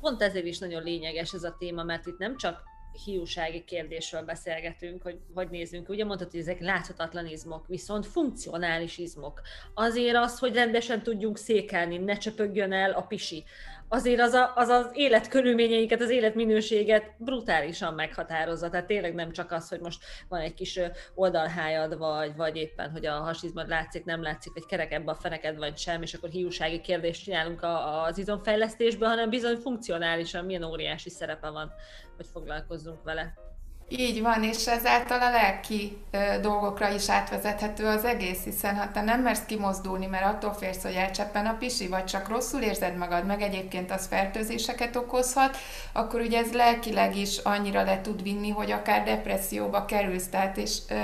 pont 0.00 0.22
ezért 0.22 0.46
is 0.46 0.58
nagyon 0.58 0.82
lényeges 0.82 1.32
ez 1.32 1.42
a 1.42 1.56
téma, 1.58 1.82
mert 1.82 2.06
itt 2.06 2.18
nem 2.18 2.36
csak 2.36 2.62
hiúsági 3.04 3.64
kérdésről 3.64 4.22
beszélgetünk, 4.22 5.02
hogy 5.02 5.18
hogy 5.34 5.50
nézzünk. 5.50 5.88
Ugye 5.88 6.04
mondtad, 6.04 6.30
hogy 6.30 6.40
ezek 6.40 6.60
láthatatlan 6.60 7.26
izmok, 7.26 7.66
viszont 7.66 8.06
funkcionális 8.06 8.98
izmok. 8.98 9.40
Azért 9.74 10.16
az, 10.16 10.38
hogy 10.38 10.54
rendesen 10.54 11.02
tudjunk 11.02 11.38
székelni, 11.38 11.98
ne 11.98 12.16
csöpögjön 12.16 12.72
el 12.72 12.92
a 12.92 13.02
pisi 13.02 13.44
azért 13.92 14.20
az, 14.20 14.32
a, 14.32 14.52
az 14.54 14.68
az 14.68 14.90
életkörülményeiket, 14.92 16.00
az 16.00 16.10
életminőséget 16.10 17.14
brutálisan 17.18 17.94
meghatározza. 17.94 18.70
Tehát 18.70 18.86
tényleg 18.86 19.14
nem 19.14 19.32
csak 19.32 19.52
az, 19.52 19.68
hogy 19.68 19.80
most 19.80 20.04
van 20.28 20.40
egy 20.40 20.54
kis 20.54 20.80
oldalhájad, 21.14 21.98
vagy, 21.98 22.36
vagy 22.36 22.56
éppen, 22.56 22.90
hogy 22.90 23.06
a 23.06 23.12
hasizmad 23.12 23.68
látszik, 23.68 24.04
nem 24.04 24.22
látszik, 24.22 24.52
vagy 24.52 24.66
kerek 24.66 24.92
ebbe 24.92 25.10
a 25.10 25.14
feneked, 25.14 25.56
vagy 25.56 25.78
sem, 25.78 26.02
és 26.02 26.14
akkor 26.14 26.28
hiúsági 26.28 26.80
kérdést 26.80 27.22
csinálunk 27.22 27.62
a, 27.62 28.02
az 28.02 28.18
izomfejlesztésben, 28.18 29.08
hanem 29.08 29.30
bizony 29.30 29.56
funkcionálisan 29.56 30.44
milyen 30.44 30.64
óriási 30.64 31.10
szerepe 31.10 31.50
van, 31.50 31.72
hogy 32.16 32.26
foglalkozzunk 32.32 33.02
vele. 33.02 33.49
Így 33.92 34.22
van, 34.22 34.44
és 34.44 34.66
ezáltal 34.66 35.20
a 35.20 35.30
lelki 35.30 35.96
dolgokra 36.40 36.88
is 36.88 37.08
átvezethető 37.08 37.86
az 37.86 38.04
egész, 38.04 38.44
hiszen 38.44 38.76
ha 38.76 38.90
te 38.90 39.02
nem 39.02 39.22
mersz 39.22 39.44
kimozdulni, 39.46 40.06
mert 40.06 40.24
attól 40.24 40.52
félsz, 40.52 40.82
hogy 40.82 40.94
elcseppen 40.94 41.46
a 41.46 41.56
pisi, 41.58 41.88
vagy 41.88 42.04
csak 42.04 42.28
rosszul 42.28 42.60
érzed 42.60 42.96
magad, 42.96 43.26
meg 43.26 43.42
egyébként 43.42 43.90
az 43.90 44.06
fertőzéseket 44.06 44.96
okozhat, 44.96 45.56
akkor 45.92 46.20
ugye 46.20 46.38
ez 46.38 46.52
lelkileg 46.52 47.16
is 47.16 47.38
annyira 47.38 47.82
le 47.82 48.00
tud 48.00 48.22
vinni, 48.22 48.50
hogy 48.50 48.70
akár 48.70 49.04
depresszióba 49.04 49.84
kerülsz, 49.84 50.28
tehát 50.28 50.56
és 50.56 50.78
ö, 50.88 50.94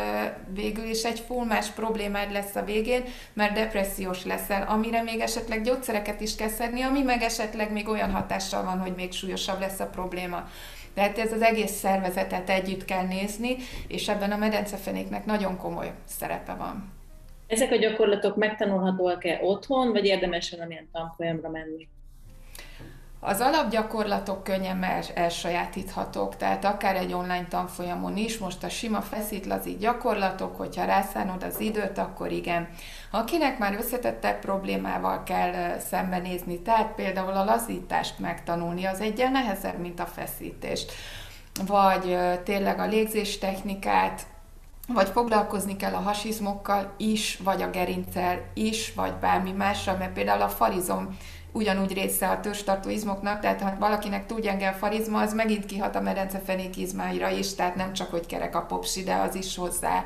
végül 0.49 0.85
is 0.85 1.03
egy 1.03 1.21
full 1.27 1.45
más 1.45 1.67
problémád 1.67 2.33
lesz 2.33 2.55
a 2.55 2.65
végén, 2.65 3.05
mert 3.33 3.55
depressziós 3.55 4.25
leszel, 4.25 4.67
amire 4.69 5.03
még 5.03 5.21
esetleg 5.21 5.63
gyógyszereket 5.63 6.21
is 6.21 6.35
kell 6.35 6.49
szedni, 6.49 6.83
ami 6.83 7.03
meg 7.03 7.23
esetleg 7.23 7.73
még 7.73 7.89
olyan 7.89 8.13
hatással 8.13 8.65
van, 8.65 8.81
hogy 8.81 8.95
még 8.97 9.13
súlyosabb 9.13 9.61
lesz 9.61 9.81
a 9.81 9.87
probléma. 9.87 10.49
Tehát 10.97 11.19
ez 11.19 11.33
az 11.33 11.43
egész 11.43 11.71
szervezetet 11.71 12.51
együtt 12.51 12.85
kell 12.85 13.07
nézni, 13.07 13.57
és 13.89 14.09
ebben 14.09 14.33
a 14.33 14.37
medencefenéknek 14.37 15.25
nagyon 15.25 15.57
komoly 15.57 15.93
szerepe 16.05 16.55
van. 16.55 16.93
Ezek 17.47 17.73
a 17.73 17.77
gyakorlatok 17.77 18.37
megtanulhatóak-e 18.37 19.39
otthon, 19.43 19.93
vagy 19.93 20.05
érdemes 20.05 20.51
valamilyen 20.51 20.89
tanfolyamra 20.93 21.51
menni? 21.51 21.89
Az 23.29 23.41
alapgyakorlatok 23.41 24.45
könnyen 24.45 24.85
elsajátíthatók, 25.15 26.37
tehát 26.37 26.65
akár 26.65 26.97
egy 26.97 27.13
online 27.13 27.47
tanfolyamon 27.49 28.17
is, 28.17 28.39
most 28.39 28.65
a 28.65 28.69
sima 28.69 29.01
feszítlazi 29.01 29.77
gyakorlatok, 29.81 30.57
hogyha 30.57 30.85
rászánod 30.85 31.43
az 31.43 31.61
időt, 31.61 31.99
akkor 31.99 32.33
igen. 32.33 32.69
Akinek 33.11 33.59
már 33.59 33.75
összetettebb 33.75 34.39
problémával 34.39 35.23
kell 35.23 35.79
szembenézni, 35.79 36.61
tehát 36.61 36.95
például 36.95 37.33
a 37.33 37.45
lazítást 37.45 38.19
megtanulni, 38.19 38.85
az 38.85 39.01
egyen 39.01 39.33
nehezebb, 39.33 39.79
mint 39.79 40.01
a 40.01 40.07
feszítést. 40.07 40.93
Vagy 41.67 42.19
tényleg 42.45 42.79
a 42.79 42.87
légzés 42.87 43.39
technikát, 43.39 44.23
vagy 44.89 45.09
foglalkozni 45.09 45.77
kell 45.77 45.95
a 45.95 46.01
hasizmokkal 46.01 46.95
is, 46.97 47.39
vagy 47.45 47.63
a 47.63 47.71
gerincsel 47.71 48.41
is, 48.55 48.95
vagy 48.95 49.13
bármi 49.13 49.53
mással, 49.53 49.97
mert 49.97 50.13
például 50.13 50.43
a 50.43 50.49
farizom 50.49 51.17
ugyanúgy 51.57 51.93
része 51.93 52.29
a 52.29 52.41
törzstartó 52.41 52.91
izmoknak, 52.91 53.41
tehát 53.41 53.61
ha 53.61 53.75
valakinek 53.79 54.27
túl 54.27 54.41
gyenge 54.41 54.69
a 54.69 54.73
farizma, 54.73 55.21
az 55.21 55.35
megint 55.35 55.67
kihat 55.67 55.97
a 55.97 56.01
medencefenék 56.01 56.77
izmáira 56.77 57.31
is, 57.31 57.55
tehát 57.55 57.75
nem 57.75 57.93
csak, 57.93 58.11
hogy 58.11 58.27
kerek 58.27 58.57
a 58.57 58.61
popsi, 58.61 59.03
de 59.03 59.15
az 59.15 59.35
is 59.35 59.57
hozzá 59.57 60.05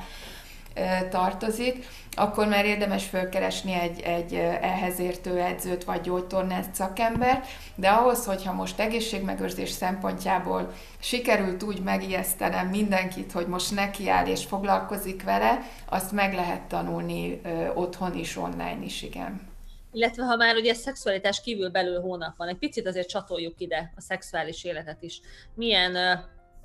tartozik, 1.11 1.87
akkor 2.17 2.47
már 2.47 2.65
érdemes 2.65 3.05
fölkeresni 3.05 3.73
egy, 3.73 4.01
egy 4.01 4.35
ehhez 4.61 4.99
értő 4.99 5.39
edzőt 5.39 5.85
vagy 5.85 6.01
gyógytornász 6.01 6.67
szakember, 6.73 7.45
de 7.75 7.89
ahhoz, 7.89 8.25
hogyha 8.25 8.53
most 8.53 8.81
egészségmegőrzés 8.81 9.71
szempontjából 9.71 10.73
sikerült 10.99 11.63
úgy 11.63 11.83
megijesztenem 11.83 12.69
mindenkit, 12.69 13.33
hogy 13.33 13.47
most 13.47 13.75
nekiáll 13.75 14.27
és 14.27 14.45
foglalkozik 14.45 15.23
vele, 15.23 15.59
azt 15.89 16.13
meg 16.13 16.35
lehet 16.35 16.61
tanulni 16.61 17.41
otthon 17.75 18.15
is, 18.15 18.37
online 18.37 18.79
is, 18.85 19.03
igen. 19.03 19.50
Illetve 19.93 20.25
ha 20.25 20.37
már 20.37 20.57
ugye 20.57 20.75
szexualitás 20.75 21.41
kívül 21.41 21.71
belül 21.71 22.01
hónap 22.01 22.37
van, 22.37 22.49
egy 22.49 22.59
picit 22.59 22.87
azért 22.87 23.09
csatoljuk 23.09 23.61
ide 23.61 23.93
a 23.97 24.01
szexuális 24.01 24.65
életet 24.65 25.03
is. 25.03 25.21
Milyen 25.55 26.25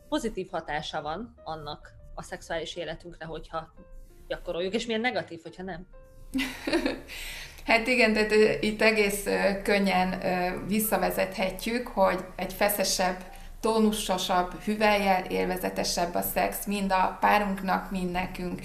pozitív 0.10 0.50
hatása 0.50 1.02
van 1.02 1.36
annak 1.44 1.92
a 2.16 2.22
szexuális 2.22 2.76
életünkre, 2.76 3.26
hogyha 3.26 3.74
gyakoroljuk, 4.28 4.74
és 4.74 4.86
milyen 4.86 5.02
negatív, 5.02 5.40
hogyha 5.44 5.64
nem? 5.64 5.88
Hát 7.66 7.88
igen, 7.88 8.14
tehát 8.14 8.64
itt 8.64 8.82
egész 8.82 9.24
könnyen 9.64 10.22
visszavezethetjük, 10.68 11.88
hogy 11.88 12.20
egy 12.36 12.54
feszesebb, 12.54 13.18
tónusosabb, 13.60 14.62
hüvelyel 14.64 15.26
élvezetesebb 15.26 16.16
a 16.16 16.22
szex, 16.22 16.66
mind 16.66 16.92
a 16.92 17.18
párunknak, 17.20 17.92
mind 17.92 18.12
nekünk. 18.12 18.62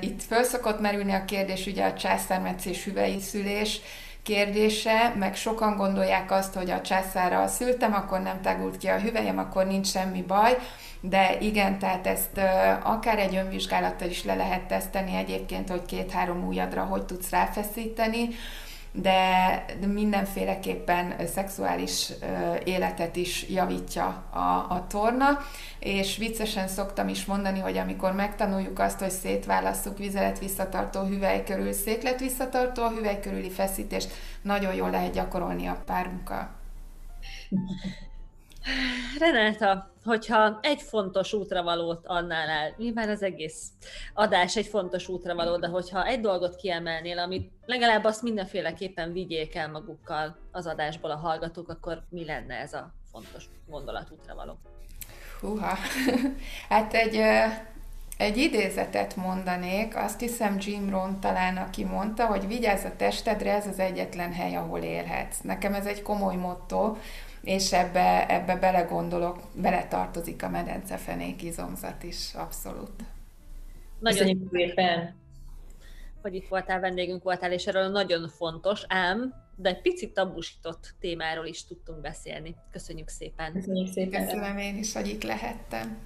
Itt 0.00 0.22
föl 0.22 0.42
szokott 0.42 0.80
merülni 0.80 1.12
a 1.12 1.24
kérdés, 1.24 1.66
ugye 1.66 1.84
a 1.84 1.94
császármetszés 1.94 2.84
hüvei 2.84 3.20
szülés 3.20 3.80
kérdése, 4.22 5.14
meg 5.18 5.36
sokan 5.36 5.76
gondolják 5.76 6.30
azt, 6.30 6.54
hogy 6.54 6.70
a 6.70 6.80
császára 6.80 7.46
szültem, 7.46 7.94
akkor 7.94 8.20
nem 8.20 8.40
tágult 8.40 8.76
ki 8.76 8.86
a 8.86 8.98
hüvelyem, 8.98 9.38
akkor 9.38 9.66
nincs 9.66 9.86
semmi 9.86 10.22
baj, 10.22 10.56
de 11.00 11.36
igen, 11.40 11.78
tehát 11.78 12.06
ezt 12.06 12.40
akár 12.82 13.18
egy 13.18 13.36
önvizsgálattal 13.36 14.08
is 14.08 14.24
le 14.24 14.34
lehet 14.34 14.62
teszteni 14.62 15.16
egyébként, 15.16 15.68
hogy 15.68 15.84
két-három 15.84 16.46
ujjadra 16.46 16.82
hogy 16.82 17.04
tudsz 17.04 17.30
ráfeszíteni, 17.30 18.28
de 18.96 19.64
mindenféleképpen 19.86 21.26
szexuális 21.26 22.12
életet 22.64 23.16
is 23.16 23.48
javítja 23.48 24.06
a, 24.30 24.66
a 24.68 24.86
torna, 24.88 25.38
és 25.78 26.16
viccesen 26.16 26.68
szoktam 26.68 27.08
is 27.08 27.24
mondani, 27.24 27.58
hogy 27.58 27.76
amikor 27.76 28.12
megtanuljuk 28.12 28.78
azt, 28.78 28.98
hogy 28.98 29.10
szétválasszuk 29.10 29.98
vizelet 29.98 30.38
visszatartó 30.38 31.00
hüvely 31.00 31.44
körül, 31.44 31.72
széklet 31.72 32.20
visszatartó 32.20 32.82
a 32.82 32.90
hüvely 32.90 33.20
körüli 33.20 33.50
feszítést, 33.50 34.12
nagyon 34.42 34.74
jól 34.74 34.90
lehet 34.90 35.12
gyakorolni 35.12 35.66
a 35.66 35.82
párunkkal. 35.86 36.50
Renáta, 39.18 39.94
hogyha 40.04 40.58
egy 40.62 40.82
fontos 40.82 41.32
útravalót 41.32 42.06
annál 42.06 42.48
el, 42.48 42.74
nyilván 42.76 43.08
az 43.08 43.22
egész 43.22 43.66
adás 44.14 44.56
egy 44.56 44.66
fontos 44.66 45.08
útravaló, 45.08 45.56
de 45.56 45.66
hogyha 45.66 46.06
egy 46.06 46.20
dolgot 46.20 46.56
kiemelnél, 46.56 47.18
amit 47.18 47.52
legalább 47.66 48.04
azt 48.04 48.22
mindenféleképpen 48.22 49.12
vigyék 49.12 49.54
el 49.54 49.70
magukkal 49.70 50.36
az 50.52 50.66
adásból 50.66 51.10
a 51.10 51.16
hallgatók, 51.16 51.68
akkor 51.68 52.02
mi 52.08 52.24
lenne 52.24 52.54
ez 52.54 52.72
a 52.72 52.94
fontos 53.12 53.44
gondolat 53.66 54.10
útravaló? 54.10 54.58
Húha, 55.40 55.76
hát 56.68 56.94
egy, 56.94 57.20
egy 58.16 58.36
idézetet 58.36 59.16
mondanék, 59.16 59.96
azt 59.96 60.20
hiszem 60.20 60.56
Jim 60.60 60.90
Rohn 60.90 61.20
talán, 61.20 61.56
aki 61.56 61.84
mondta, 61.84 62.26
hogy 62.26 62.46
vigyázz 62.46 62.84
a 62.84 62.96
testedre, 62.96 63.54
ez 63.54 63.66
az 63.66 63.78
egyetlen 63.78 64.32
hely, 64.32 64.56
ahol 64.56 64.80
élhetsz. 64.80 65.40
Nekem 65.40 65.74
ez 65.74 65.86
egy 65.86 66.02
komoly 66.02 66.36
motto, 66.36 66.96
és 67.44 67.72
ebbe, 67.72 68.28
ebbe 68.28 68.56
belegondolok, 68.56 69.38
beletartozik 69.54 70.42
a 70.42 70.48
medencefenék 70.48 71.42
izomzat 71.42 72.02
is, 72.02 72.34
abszolút. 72.34 73.02
Nagyon 73.98 74.48
szépen, 74.52 75.14
hogy 76.22 76.34
itt 76.34 76.48
voltál, 76.48 76.80
vendégünk 76.80 77.22
voltál, 77.22 77.52
és 77.52 77.66
erről 77.66 77.88
nagyon 77.88 78.28
fontos, 78.28 78.84
ám, 78.88 79.34
de 79.56 79.68
egy 79.68 79.80
picit 79.80 80.14
tabusított 80.14 80.94
témáról 81.00 81.46
is 81.46 81.66
tudtunk 81.66 82.00
beszélni. 82.00 82.56
Köszönjük 82.70 83.08
szépen! 83.08 83.52
Köszönjük 83.52 83.92
szépen! 83.92 84.24
Köszönöm 84.24 84.58
én 84.58 84.76
is, 84.76 84.94
hogy 84.94 85.08
itt 85.08 85.22
lehettem. 85.22 85.98